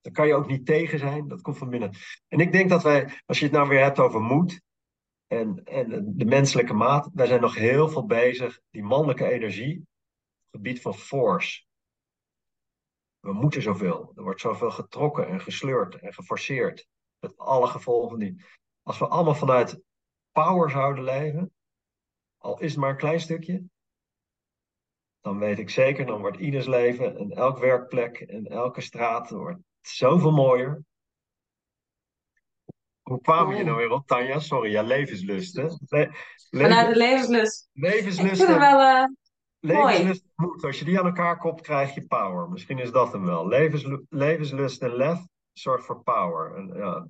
[0.06, 1.28] Daar kan je ook niet tegen zijn.
[1.28, 1.92] Dat komt van binnen.
[2.28, 4.60] En ik denk dat wij, als je het nou weer hebt over moed
[5.26, 10.50] en, en de menselijke maat, wij zijn nog heel veel bezig, die mannelijke energie, het
[10.50, 11.64] gebied van force.
[13.20, 14.12] We moeten zoveel.
[14.16, 16.86] Er wordt zoveel getrokken en gesleurd en geforceerd.
[17.18, 18.44] Met alle gevolgen die.
[18.82, 19.80] Als we allemaal vanuit
[20.32, 21.54] power zouden leven,
[22.36, 23.64] al is het maar een klein stukje,
[25.20, 29.65] dan weet ik zeker, dan wordt ieders leven en elk werkplek en elke straat wordt
[29.88, 30.84] zoveel mooier.
[33.02, 34.38] Hoe kwamen we je nou weer op, Tanja?
[34.38, 35.66] Sorry, ja, levenslust, hè?
[36.50, 37.68] Le Vanuit de levenslust.
[37.72, 38.30] Levenslust.
[38.30, 39.04] Ik vind het wel uh,
[39.60, 40.64] levenslust moed.
[40.64, 42.48] Als je die aan elkaar kopt, krijg je power.
[42.48, 43.48] Misschien is dat hem wel.
[43.48, 45.18] Levensl levenslust en lef
[45.52, 46.56] zorgt voor power.
[46.56, 47.06] En, ja.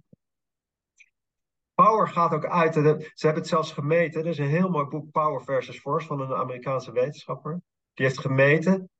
[1.74, 2.74] Power gaat ook uit.
[2.74, 4.20] Ze hebben het zelfs gemeten.
[4.20, 7.60] Er is een heel mooi boek, Power versus Force, van een Amerikaanse wetenschapper.
[7.94, 8.90] Die heeft gemeten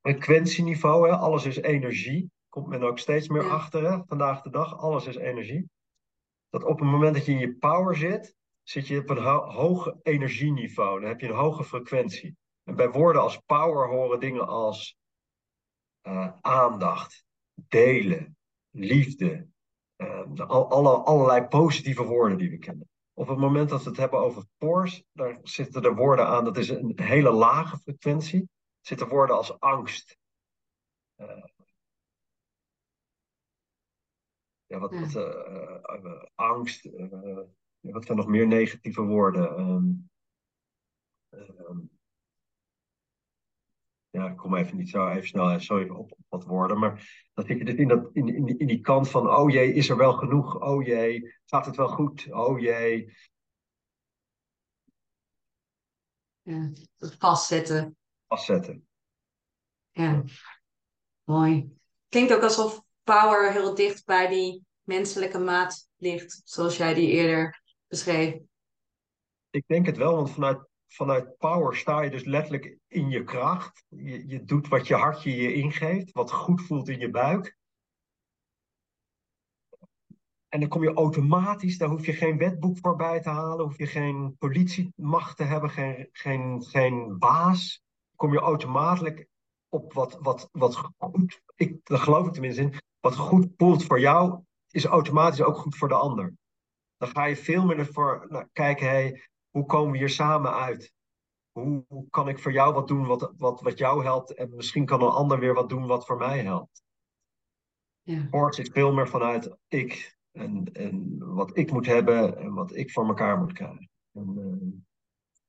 [0.00, 1.08] frequentieniveau.
[1.08, 1.16] Hè?
[1.16, 3.98] Alles is energie komt men ook steeds meer achter, hè?
[4.06, 4.78] vandaag de dag.
[4.78, 5.70] Alles is energie.
[6.48, 9.50] Dat op het moment dat je in je power zit, zit je op een ho
[9.50, 11.00] hoog energieniveau.
[11.00, 12.36] Dan heb je een hoge frequentie.
[12.62, 14.96] En bij woorden als power horen dingen als
[16.02, 17.24] uh, aandacht,
[17.54, 18.36] delen,
[18.70, 19.48] liefde.
[19.96, 22.88] Uh, alle, allerlei positieve woorden die we kennen.
[23.12, 26.56] Op het moment dat we het hebben over force, daar zitten er woorden aan, dat
[26.56, 28.48] is een hele lage frequentie.
[28.80, 30.16] Zitten woorden als angst,
[31.16, 31.44] uh,
[34.71, 35.14] ja, wat, wat
[36.04, 36.88] uh, angst,
[37.80, 39.60] wat zijn nog meer negatieve woorden?
[39.60, 40.10] Um,
[41.30, 41.90] um,
[44.10, 47.46] ja, ik kom even niet zo even snel sorry, op, op wat woorden, maar dat
[47.46, 49.96] zit je dus in, dat, in, in, in die kant van, oh jee, is er
[49.96, 50.60] wel genoeg?
[50.60, 52.32] Oh jee, gaat het wel goed?
[52.32, 53.16] Oh jee.
[56.42, 56.72] Ja,
[57.18, 57.96] vastzetten.
[58.26, 58.86] Vastzetten.
[59.90, 60.24] Ja,
[61.24, 61.76] mooi.
[62.08, 67.62] Klinkt ook alsof power heel dicht bij die menselijke maat ligt, zoals jij die eerder
[67.88, 68.34] beschreef.
[69.50, 73.84] Ik denk het wel, want vanuit vanuit power sta je dus letterlijk in je kracht.
[73.88, 77.56] Je, je doet wat je hartje je ingeeft, wat goed voelt in je buik.
[80.48, 83.86] En dan kom je automatisch, daar hoef je geen wetboek voorbij te halen, hoef je
[83.86, 87.82] geen politiemacht te hebben, geen, geen, geen baas.
[88.16, 89.26] Kom je automatisch
[89.68, 94.00] op wat, wat, wat goed, ik, daar geloof ik tenminste in, wat goed voelt voor
[94.00, 94.42] jou,
[94.72, 96.34] is automatisch ook goed voor de ander.
[96.96, 100.92] Dan ga je veel meer ervoor nou, kijken, hey, hoe komen we hier samen uit?
[101.50, 104.34] Hoe, hoe, kan ik voor jou wat doen wat, wat, wat jou helpt?
[104.34, 106.82] En misschien kan een ander weer wat doen wat voor mij helpt.
[108.02, 108.48] Ja.
[108.48, 113.06] Is veel meer vanuit ik en, en wat ik moet hebben en wat ik voor
[113.06, 113.90] elkaar moet krijgen.
[114.12, 114.72] En, uh,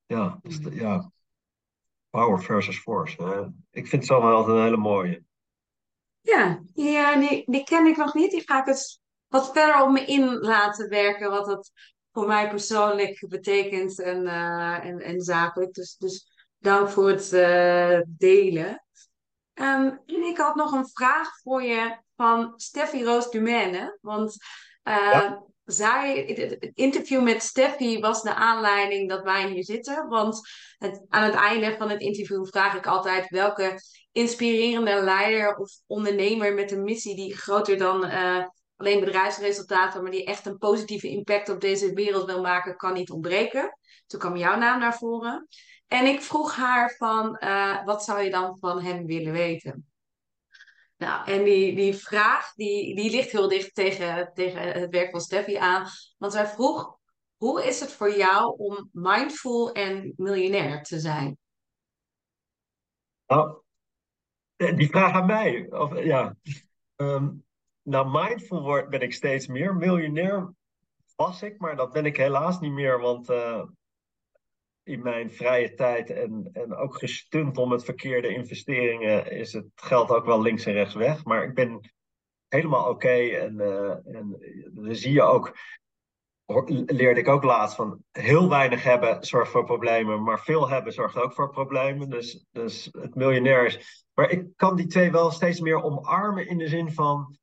[0.06, 1.12] ja, dus, ja,
[2.10, 3.52] power versus force.
[3.72, 5.24] Ik vind het zo altijd een hele mooie.
[6.22, 8.32] Ja, ja die, die ken ik nog niet.
[8.32, 9.03] Die ga ik eens
[9.34, 11.30] wat verder op me in laten werken.
[11.30, 11.72] Wat het
[12.12, 15.74] voor mij persoonlijk betekent en, uh, en, en zakelijk.
[15.74, 16.28] Dus, dus
[16.58, 18.86] dank voor het uh, delen.
[19.54, 23.98] Um, en ik had nog een vraag voor je van Steffi Roos Dumaine.
[24.02, 24.36] Want
[24.84, 25.44] uh, ja.
[25.64, 26.24] zij,
[26.60, 30.08] het interview met Steffi was de aanleiding dat wij hier zitten.
[30.08, 30.40] Want
[30.78, 33.82] het, aan het einde van het interview vraag ik altijd welke
[34.12, 38.04] inspirerende leider of ondernemer met een missie die groter dan
[38.76, 43.12] alleen bedrijfsresultaten, maar die echt een positieve impact op deze wereld wil maken, kan niet
[43.12, 43.78] ontbreken.
[44.08, 45.48] Toen kwam jouw naam naar voren.
[45.88, 49.88] En ik vroeg haar van, uh, wat zou je dan van hem willen weten?
[50.98, 55.22] Nou, en die, die vraag, die, die ligt heel dicht tegen, tegen het werk van
[55.22, 55.88] Steffi aan.
[56.18, 56.98] Want zij vroeg,
[57.36, 61.38] hoe is het voor jou om mindful en miljonair te zijn?
[63.28, 63.62] Nou,
[64.56, 65.72] die vraag aan mij.
[65.72, 66.36] Of, ja.
[66.96, 67.46] Um,
[67.84, 69.76] nou, mindful word, ben ik steeds meer.
[69.76, 70.54] Miljonair
[71.16, 73.00] was ik, maar dat ben ik helaas niet meer.
[73.00, 73.64] Want uh,
[74.84, 80.10] in mijn vrije tijd en, en ook gestund om met verkeerde investeringen is het geld
[80.10, 81.24] ook wel links en rechts weg.
[81.24, 81.92] Maar ik ben
[82.48, 83.18] helemaal oké.
[83.18, 84.38] En, uh, en
[84.74, 85.58] dan zie je ook,
[86.86, 91.18] leerde ik ook laatst van heel weinig hebben zorgt voor problemen, maar veel hebben zorgt
[91.18, 92.10] ook voor problemen.
[92.10, 94.06] Dus, dus het miljonair is.
[94.14, 97.38] Maar ik kan die twee wel steeds meer omarmen in de zin van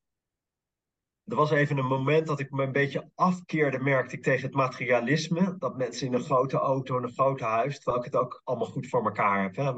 [1.25, 4.55] er was even een moment dat ik me een beetje afkeerde, merkte ik, tegen het
[4.55, 5.55] materialisme.
[5.57, 8.67] Dat mensen in een grote auto en een groot huis, terwijl ik het ook allemaal
[8.67, 9.55] goed voor elkaar heb.
[9.55, 9.73] Hè?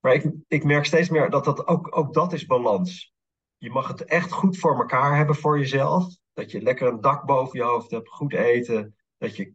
[0.00, 3.14] Maar ik, ik merk steeds meer dat, dat ook, ook dat is balans.
[3.56, 6.16] Je mag het echt goed voor elkaar hebben voor jezelf.
[6.32, 8.96] Dat je lekker een dak boven je hoofd hebt, goed eten.
[9.18, 9.52] Dat je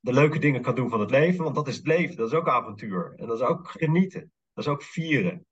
[0.00, 1.44] de leuke dingen kan doen van het leven.
[1.44, 3.14] Want dat is het leven, dat is ook avontuur.
[3.16, 4.32] En dat is ook genieten.
[4.52, 5.46] Dat is ook vieren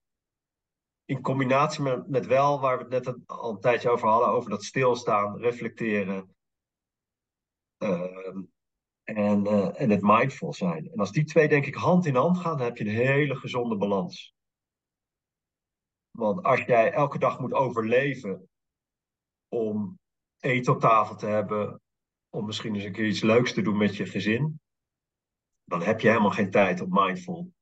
[1.07, 4.51] in combinatie met, met wel, waar we het net al een tijdje over hadden, over
[4.51, 6.37] dat stilstaan, reflecteren
[7.77, 8.43] ehm,
[9.05, 10.91] en, uh, en het mindful zijn.
[10.93, 13.37] En als die twee denk ik hand in hand gaan, dan heb je een hele
[13.37, 14.35] gezonde balans.
[16.11, 18.49] Want als jij elke dag moet overleven
[19.49, 19.99] om
[20.39, 21.81] eten op tafel te hebben,
[22.31, 24.61] om misschien eens een keer iets leuks te doen met je gezin,
[25.65, 27.53] dan heb je helemaal geen tijd om mindful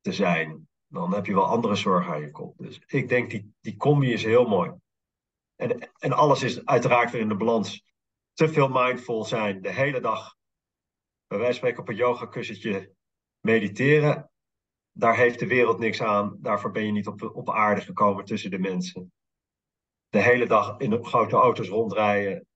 [0.00, 2.58] te zijn dan heb je wel andere zorgen aan je kop.
[2.58, 4.72] Dus ik denk die, die combi is heel mooi.
[5.56, 7.82] En, en alles is uiteraard weer in de balans.
[8.32, 10.36] Te veel mindful zijn de hele dag.
[11.26, 12.92] Bij wijze van spreken op een yogakussentje
[13.40, 14.30] mediteren.
[14.92, 16.36] Daar heeft de wereld niks aan.
[16.40, 19.12] Daarvoor ben je niet op, op aarde gekomen tussen de mensen.
[20.08, 22.46] De hele dag in de grote auto's rondrijden.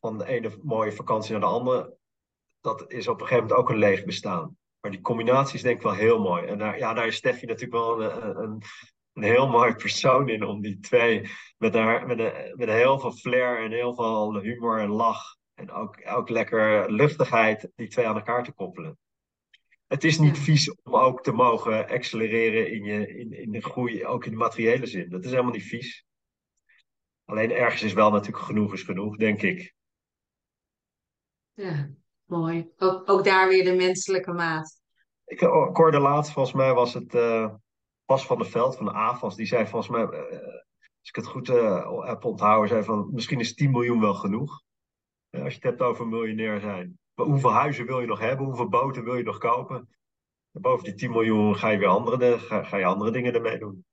[0.00, 1.96] Van de ene mooie vakantie naar de andere.
[2.60, 4.58] Dat is op een gegeven moment ook een leeg bestaan.
[4.84, 6.46] Maar die combinatie is denk ik wel heel mooi.
[6.46, 8.62] En daar, ja, daar is Steffi natuurlijk wel een, een,
[9.12, 13.12] een heel mooi persoon in om die twee met, haar, met, een, met heel veel
[13.12, 18.16] flair en heel veel humor en lach en ook, ook lekker luchtigheid, die twee aan
[18.16, 18.98] elkaar te koppelen.
[19.86, 24.06] Het is niet vies om ook te mogen accelereren in, je, in, in de groei,
[24.06, 25.10] ook in de materiële zin.
[25.10, 26.04] Dat is helemaal niet vies.
[27.24, 29.74] Alleen ergens is wel natuurlijk genoeg is genoeg, denk ik.
[31.54, 31.90] Ja,
[32.24, 32.72] Mooi.
[32.78, 34.80] Ook, ook daar weer de menselijke maat.
[35.24, 37.54] Ik, oh, ik hoorde laatst, volgens mij was het uh,
[38.04, 39.36] Pas van de Veld van de AFAS.
[39.36, 40.42] Die zei volgens mij, uh,
[41.00, 44.62] als ik het goed uh, heb onthouden, zei van misschien is 10 miljoen wel genoeg.
[45.30, 46.98] als je het hebt over miljonair zijn.
[47.14, 48.46] Maar hoeveel huizen wil je nog hebben?
[48.46, 49.88] Hoeveel boten wil je nog kopen?
[50.60, 53.84] boven die 10 miljoen ga je weer andere, ga, ga je andere dingen ermee doen.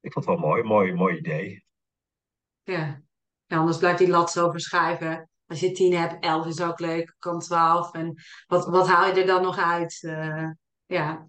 [0.00, 1.64] Ik vond het wel mooi, mooi, mooi idee.
[2.62, 3.02] Ja.
[3.46, 5.29] ja, anders blijft die lat zo verschuiven.
[5.50, 7.92] Als je 10 hebt, 11 is ook leuk, kan 12.
[7.92, 8.14] En
[8.46, 10.02] wat, wat haal je er dan nog uit?
[10.02, 10.50] Uh,
[10.86, 11.28] ja.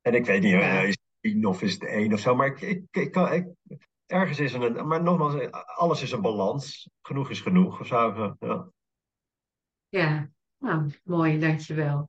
[0.00, 0.80] En ik weet niet, ja.
[0.80, 3.46] is het 10 of is het 1 of zo, maar ik, ik, ik, ik,
[4.06, 4.86] ergens is er een.
[4.86, 6.88] Maar nogmaals, alles is een balans.
[7.02, 8.34] Genoeg is genoeg, of zo.
[8.38, 8.68] Ja.
[9.88, 12.08] Ja, nou, mooi, dankjewel.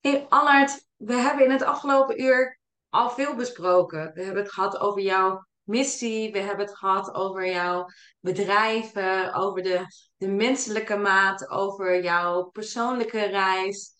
[0.00, 2.58] Hey, Allard, we hebben in het afgelopen uur
[2.88, 4.12] al veel besproken.
[4.14, 7.86] We hebben het gehad over jouw missie, we hebben het gehad over jouw
[8.20, 9.84] bedrijven, over de,
[10.16, 13.92] de menselijke maat, over jouw persoonlijke reis.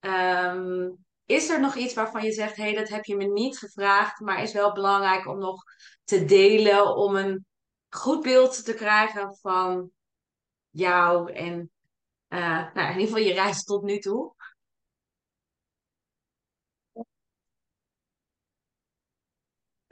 [0.00, 0.90] Ehm,
[1.24, 4.20] is er nog iets waarvan je zegt, hé, hey, dat heb je me niet gevraagd,
[4.20, 5.62] maar is wel belangrijk om nog
[6.04, 7.46] te delen, om een
[7.88, 9.90] goed beeld te krijgen van
[10.70, 11.70] jou en
[12.28, 14.34] uh, nou, in ieder geval je reis tot nu toe?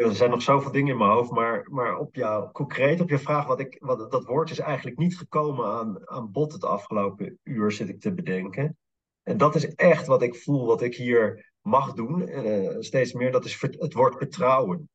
[0.02, 3.18] Er zijn nog zoveel dingen in mijn hoofd, maar, maar op jou, concreet op je
[3.18, 7.38] vraag, wat ik, wat, dat woord is eigenlijk niet gekomen aan, aan bod het afgelopen
[7.42, 8.78] uur, zit ik te bedenken.
[9.22, 13.32] En dat is echt wat ik voel, wat ik hier mag doen, uh, steeds meer,
[13.32, 14.90] dat is het woord vertrouwen.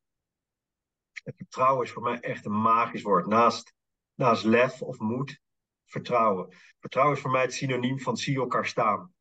[1.11, 3.27] Vertrouwen is voor mij echt een magisch woord.
[3.27, 3.73] Naast,
[4.13, 5.39] naast lef of moed,
[5.85, 6.55] vertrouwen.
[6.79, 9.13] Vertrouwen is voor mij het synoniem van zie elkaar staan.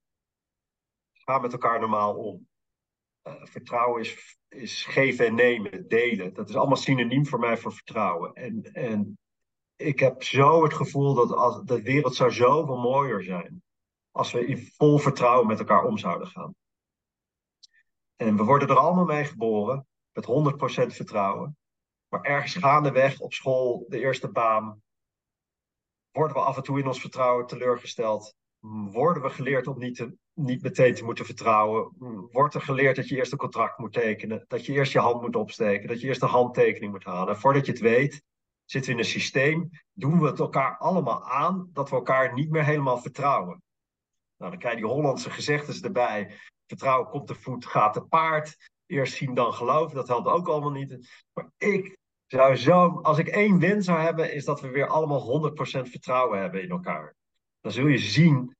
[1.12, 2.48] Ga met elkaar normaal om.
[3.26, 6.34] Vertrouwen is, is geven en nemen, delen.
[6.34, 8.32] Dat is allemaal synoniem voor mij voor vertrouwen.
[8.32, 9.18] En, en
[9.76, 13.62] ik heb zo het gevoel dat als, de wereld zou zoveel mooier zijn.
[14.10, 16.54] Als we in vol vertrouwen met elkaar om zouden gaan.
[18.16, 19.86] En we worden er allemaal mee geboren.
[20.12, 21.56] Met 100% vertrouwen.
[22.08, 24.82] Maar ergens gaandeweg op school, de eerste baan,
[26.10, 28.34] worden we af en toe in ons vertrouwen teleurgesteld.
[28.90, 31.92] Worden we geleerd om niet, te, niet meteen te moeten vertrouwen?
[32.30, 34.44] Wordt er geleerd dat je eerst een contract moet tekenen?
[34.48, 35.88] Dat je eerst je hand moet opsteken?
[35.88, 37.34] Dat je eerst een handtekening moet halen?
[37.34, 38.22] En voordat je het weet,
[38.64, 39.70] zitten we in een systeem.
[39.92, 43.62] Doen we het elkaar allemaal aan dat we elkaar niet meer helemaal vertrouwen?
[44.36, 46.34] Nou, dan krijg je die Hollandse gezegdes erbij.
[46.66, 48.56] Vertrouwen komt te voet, gaat te paard.
[48.86, 49.96] Eerst zien, dan geloven.
[49.96, 51.24] Dat helpt ook allemaal niet.
[51.32, 55.50] Maar ik zou zo, als ik één win zou hebben, is dat we weer allemaal
[55.50, 55.52] 100%
[55.90, 57.14] vertrouwen hebben in elkaar.
[57.60, 58.56] Dan zul je zien,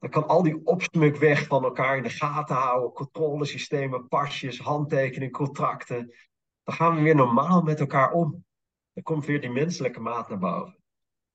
[0.00, 5.30] dan kan al die opsmuk weg van elkaar in de gaten houden, controlesystemen, pasjes, handtekeningen,
[5.30, 6.14] contracten.
[6.62, 8.44] Dan gaan we weer normaal met elkaar om.
[8.92, 10.78] Dan komt weer die menselijke maat naar boven.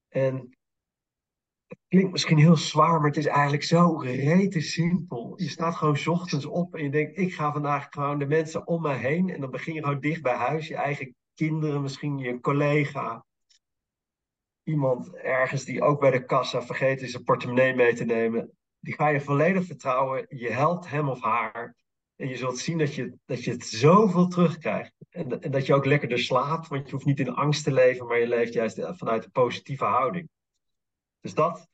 [0.09, 0.35] En
[1.67, 5.33] het klinkt misschien heel zwaar, maar het is eigenlijk zo rete simpel.
[5.35, 8.81] Je staat gewoon ochtends op en je denkt, ik ga vandaag gewoon de mensen om
[8.81, 9.29] mij heen.
[9.29, 13.25] En dan begin je gewoon dicht bij huis je eigen kinderen, misschien je collega.
[14.63, 18.54] Iemand ergens die ook bij de kassa vergeten zijn portemonnee mee te nemen.
[18.85, 20.25] Die ga je volledig vertrouwen.
[20.29, 21.75] Je helpt hem of haar.
[22.15, 24.93] En je zult zien dat je, dat je het zoveel terugkrijgt.
[25.09, 28.05] En, en dat je ook lekkerder slaapt, want je hoeft niet in angst te leven,
[28.05, 30.29] maar je leeft juist vanuit een positieve houding.
[31.19, 31.67] Dus dat,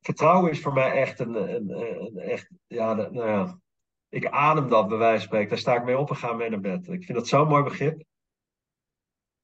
[0.00, 3.60] vertrouwen is voor mij echt een, een, een echt, ja, nou ja,
[4.08, 5.48] ik adem dat bij wijze van spreken.
[5.48, 6.88] Daar sta ik mee op en ga mee naar bed.
[6.88, 8.04] Ik vind dat zo'n mooi begrip.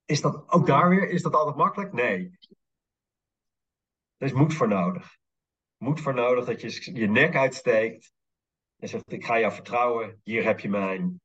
[0.05, 1.93] Is dat ook daar weer, is dat altijd makkelijk?
[1.93, 2.39] Nee.
[4.17, 5.21] Er is moed voor nodig.
[5.83, 8.13] Moed voor nodig dat je je nek uitsteekt
[8.77, 11.21] en zegt: Ik ga jou vertrouwen, hier heb je mijn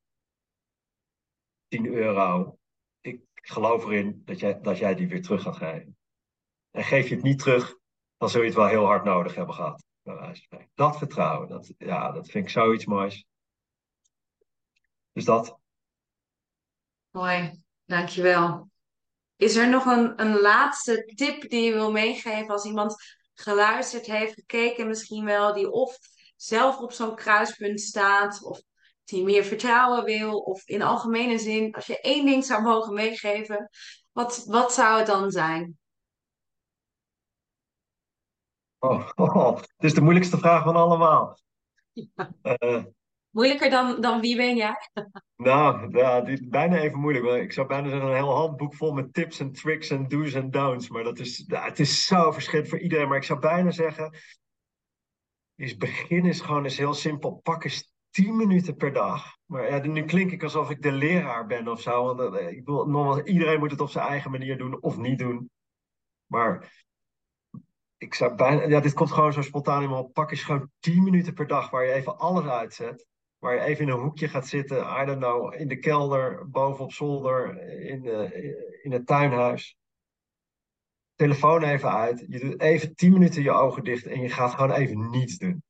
[1.67, 2.57] 10 euro.
[3.01, 5.97] Ik geloof erin dat jij, dat jij die weer terug gaat geven.
[6.71, 7.77] En geef je het niet terug,
[8.17, 9.83] dan zul je het wel heel hard nodig hebben gehad.
[10.73, 13.25] Dat vertrouwen, dat, ja, dat vind ik zoiets moois.
[15.11, 15.59] Dus dat.
[17.09, 18.69] Mooi, dankjewel.
[19.35, 24.33] Is er nog een, een laatste tip die je wil meegeven als iemand geluisterd heeft,
[24.33, 25.97] gekeken misschien wel, die of
[26.35, 28.61] zelf op zo'n kruispunt staat, of
[29.03, 33.69] die meer vertrouwen wil, of in algemene zin, als je één ding zou mogen meegeven,
[34.11, 35.77] wat, wat zou het dan zijn?
[38.79, 41.39] Oh, oh, het is de moeilijkste vraag van allemaal.
[41.91, 42.31] Ja.
[42.43, 42.83] Uh,
[43.37, 44.75] Moeilijker dan, dan wie ben jij?
[45.35, 47.43] Nou, ja, is bijna even moeilijk.
[47.43, 50.51] Ik zou bijna zeggen een heel handboek vol met tips en tricks en do's en
[50.51, 50.89] don'ts.
[50.89, 53.07] Maar dat is, het is zo verschillend voor iedereen.
[53.07, 54.17] Maar ik zou bijna zeggen,
[55.55, 57.39] is begin is gewoon eens heel simpel.
[57.43, 59.37] Pak eens 10 minuten per dag.
[59.45, 62.15] Maar ja, nu klink ik alsof ik de leraar ben of zo.
[62.15, 65.19] Want eh, ik bedoel, nogmaals, iedereen moet het op zijn eigen manier doen of niet
[65.19, 65.49] doen.
[66.25, 66.85] Maar
[67.97, 70.13] ik zou bijna, ja, dit komt gewoon zo spontaan in me op.
[70.13, 73.05] Pak eens gewoon 10 minuten per dag waar je even alles uitzet.
[73.39, 76.83] Waar je even in een hoekje gaat zitten, I don't know, in de kelder, boven
[76.83, 78.05] op zolder, in,
[78.83, 79.77] in het tuinhuis.
[81.15, 82.25] Telefoon even uit.
[82.27, 85.63] Je doet even 10 minuten je ogen dicht en je gaat gewoon even niets doen.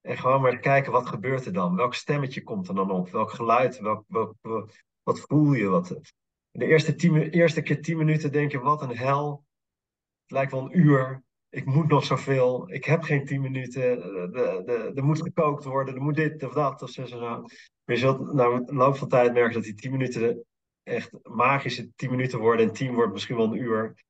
[0.00, 1.76] En gewoon maar kijken, wat gebeurt er dan?
[1.76, 3.10] Welk stemmetje komt er dan op?
[3.10, 3.78] Welk geluid?
[3.78, 4.04] Welk,
[5.02, 5.68] wat voel je?
[5.68, 6.00] Wat,
[6.50, 9.44] de eerste, eerste keer tien minuten denk je, wat een hel.
[10.22, 11.22] Het lijkt wel een uur.
[11.50, 12.72] Ik moet nog zoveel.
[12.72, 14.02] Ik heb geen tien minuten.
[14.96, 15.94] Er moet gekookt worden.
[15.94, 17.04] Er moet dit of dat of zo.
[17.04, 17.18] zo.
[17.20, 17.44] Maar
[17.84, 20.44] je zult na een loop van tijd merken dat die tien minuten
[20.82, 22.66] echt magische tien minuten worden.
[22.66, 24.04] En tien wordt misschien wel een uur.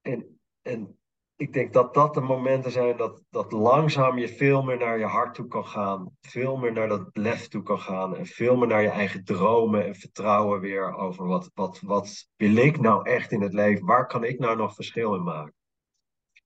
[0.00, 0.98] En, en
[1.36, 5.04] ik denk dat dat de momenten zijn dat, dat langzaam je veel meer naar je
[5.04, 6.16] hart toe kan gaan.
[6.20, 8.16] Veel meer naar dat lef toe kan gaan.
[8.16, 12.56] En veel meer naar je eigen dromen en vertrouwen weer over wat, wat, wat wil
[12.56, 13.86] ik nou echt in het leven?
[13.86, 15.54] Waar kan ik nou nog verschil in maken?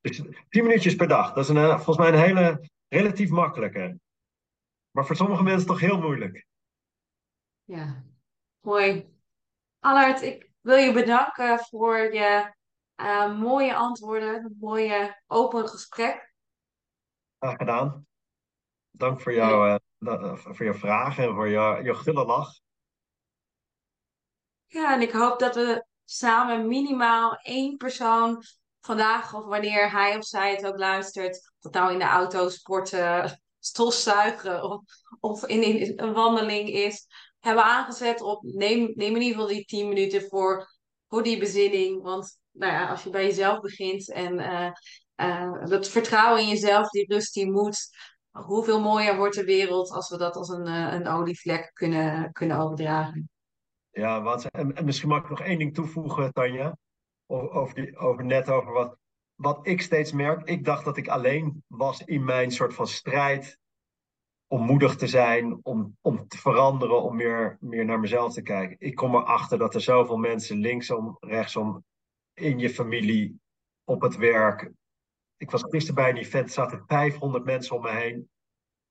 [0.01, 3.99] Dus tien minuutjes per dag, dat is een, eh, volgens mij een hele relatief makkelijke.
[4.91, 6.47] Maar voor sommige mensen toch heel moeilijk.
[7.65, 8.05] Ja,
[8.61, 9.17] mooi.
[9.79, 12.57] Allard, ik wil je bedanken voor je
[13.01, 16.35] uh, mooie antwoorden, een mooie open gesprek.
[17.39, 18.07] Graag gedaan.
[18.91, 22.51] Dank voor, jou, uh, voor jouw vragen en voor jouw, jouw gulle lach.
[24.67, 28.43] Ja, en ik hoop dat we samen minimaal één persoon
[28.81, 33.41] vandaag, of wanneer hij of zij het ook luistert, dat nou in de auto, sporten,
[33.59, 34.83] stofzuigen of,
[35.21, 37.07] of in, in, een wandeling is,
[37.39, 40.69] hebben aangezet op neem, neem in ieder geval die 10 minuten voor,
[41.09, 42.03] voor die bezinning.
[42.03, 44.39] Want nou ja, als je bij jezelf begint en
[45.21, 47.97] uh, dat vertrouwen in jezelf, die rust, die moed,
[48.31, 52.59] hoeveel mooier wordt de wereld als we dat als een, uh, een olievlek kunnen, kunnen
[52.59, 53.31] overdragen.
[53.91, 56.77] Ja, wat, en, en, misschien mag ik nog één ding toevoegen, Tanja,
[57.27, 58.97] over, die, over net over wat,
[59.35, 60.49] wat ik steeds merk.
[60.49, 63.59] Ik dacht dat ik alleen was in mijn soort van strijd
[64.47, 68.77] om moedig te zijn, om, om te veranderen, om meer, meer naar mezelf te kijken.
[68.79, 71.85] Ik kom erachter dat er zoveel mensen linksom, rechtsom
[72.39, 73.41] in je familie,
[73.85, 74.71] op het werk.
[75.37, 78.29] Ik was gisteren bij een event, zaten 500 mensen om me heen.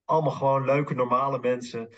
[0.06, 1.90] Allemaal gewoon leuke, normale mensen.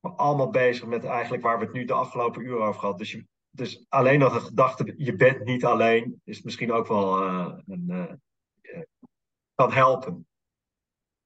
[0.00, 2.98] Maar allemaal bezig met eigenlijk waar we het nu de afgelopen uren over gehad.
[2.98, 7.22] Dus, je, dus alleen al de gedachte, je bent niet alleen, is misschien ook wel
[7.22, 8.12] uh, een, uh,
[9.54, 10.26] kan helpen.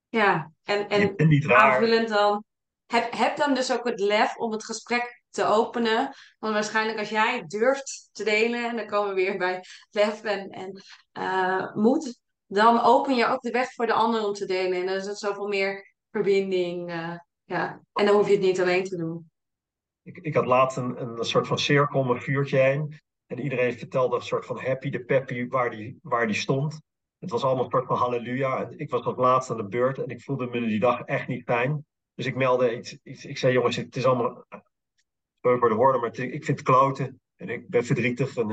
[0.09, 2.45] Ja, en, en aanvullend dan,
[2.87, 6.15] heb, heb dan dus ook het lef om het gesprek te openen.
[6.39, 10.51] Want waarschijnlijk als jij durft te delen, en dan komen we weer bij lef en,
[10.51, 10.83] en
[11.19, 14.81] uh, moed, dan open je ook de weg voor de ander om te delen.
[14.81, 16.91] En dan is het zoveel meer verbinding.
[16.91, 17.81] Uh, ja.
[17.93, 19.31] En dan hoef je het niet alleen te doen.
[20.03, 23.01] Ik, ik had laatst een, een soort van cirkel om een vuurtje heen.
[23.27, 26.81] En iedereen vertelde een soort van happy de peppy waar die, waar die stond.
[27.19, 28.69] Het was allemaal een soort van halleluja.
[28.77, 31.45] Ik was als laatste aan de beurt en ik voelde me die dag echt niet
[31.45, 31.85] fijn.
[32.15, 34.45] Dus ik meldde iets, iets ik zei jongens, het is allemaal
[35.59, 37.21] voor de woorden, maar ik vind het kloten.
[37.37, 38.37] En ik ben verdrietig.
[38.37, 38.51] En,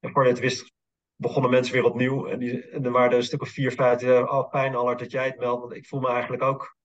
[0.00, 0.72] en voor het wist
[1.16, 2.26] begonnen mensen weer opnieuw.
[2.26, 4.74] En, die, en er waren er een stuk of vier, vijf die zeiden, oh pijn
[4.74, 5.60] Allard dat jij het meldt.
[5.60, 6.76] Want ik voel me eigenlijk ook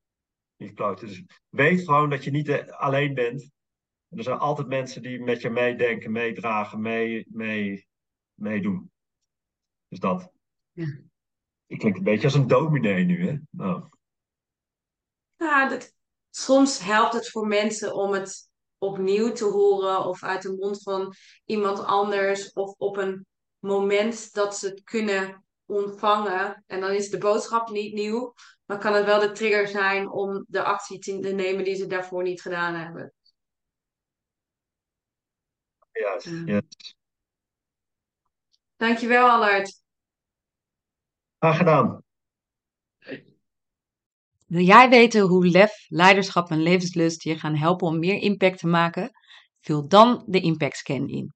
[0.58, 1.08] niet kloten.
[1.08, 3.52] Dus weet gewoon dat je niet eh, alleen bent.
[4.10, 7.88] En er zijn altijd mensen die met je meedenken, meedragen, mee, mee,
[8.34, 8.92] meedoen.
[9.88, 10.32] Dus dat.
[10.72, 11.00] Ja.
[11.66, 13.38] Ik klink een beetje als een dominee nu, hè?
[13.50, 13.90] Nou.
[15.36, 15.94] Ja, dat,
[16.30, 18.51] soms helpt het voor mensen om het
[18.82, 21.14] opnieuw te horen of uit de mond van
[21.46, 23.26] iemand anders of op een
[23.60, 26.64] moment dat ze het kunnen ontvangen.
[26.68, 28.34] En dan is de boodschap niet nieuw,
[28.66, 32.24] maar kan het wel de trigger zijn om de actie te nemen die ze daarvoor
[32.24, 33.14] niet gedaan hebben.
[35.92, 36.96] Ja, yes.
[38.76, 39.82] Dankjewel, Allard.
[41.38, 42.04] Graag gedaan.
[44.52, 48.68] Wil jij weten hoe lef, leiderschap en levenslust je gaan helpen om meer impact te
[48.68, 49.10] maken?
[49.60, 51.34] Vul dan de Impact Scan in.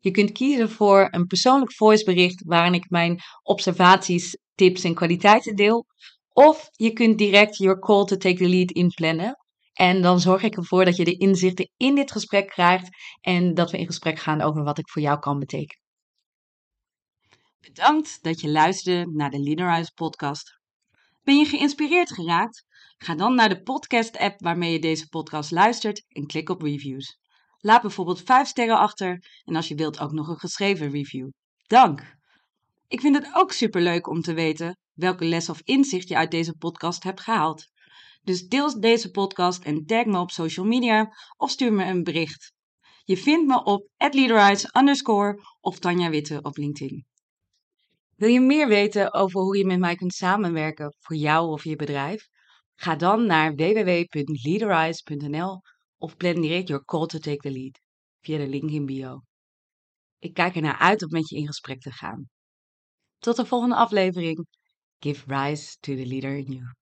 [0.00, 5.86] Je kunt kiezen voor een persoonlijk voicebericht waarin ik mijn observaties, tips en kwaliteiten deel.
[6.32, 9.36] Of je kunt direct your call to take the lead inplannen.
[9.72, 12.88] En dan zorg ik ervoor dat je de inzichten in dit gesprek krijgt
[13.20, 15.82] en dat we in gesprek gaan over wat ik voor jou kan betekenen.
[17.60, 20.62] Bedankt dat je luisterde naar de Leaderize podcast.
[21.24, 22.64] Ben je geïnspireerd geraakt?
[22.96, 27.18] Ga dan naar de podcast-app waarmee je deze podcast luistert en klik op reviews.
[27.58, 31.28] Laat bijvoorbeeld 5 sterren achter en als je wilt ook nog een geschreven review.
[31.66, 32.16] Dank!
[32.88, 36.56] Ik vind het ook superleuk om te weten welke les of inzicht je uit deze
[36.56, 37.66] podcast hebt gehaald.
[38.22, 42.52] Dus deel deze podcast en tag me op social media of stuur me een bericht.
[43.04, 47.06] Je vindt me op @leaderize underscore of Tanja Witte op LinkedIn.
[48.16, 51.76] Wil je meer weten over hoe je met mij kunt samenwerken voor jou of je
[51.76, 52.28] bedrijf?
[52.74, 55.60] Ga dan naar www.leaderize.nl
[55.98, 57.80] of plan direct your call to take the lead
[58.20, 59.22] via de link in bio.
[60.18, 62.28] Ik kijk ernaar uit om met je in gesprek te gaan.
[63.18, 64.46] Tot de volgende aflevering.
[65.04, 66.74] give rise to the leader in you.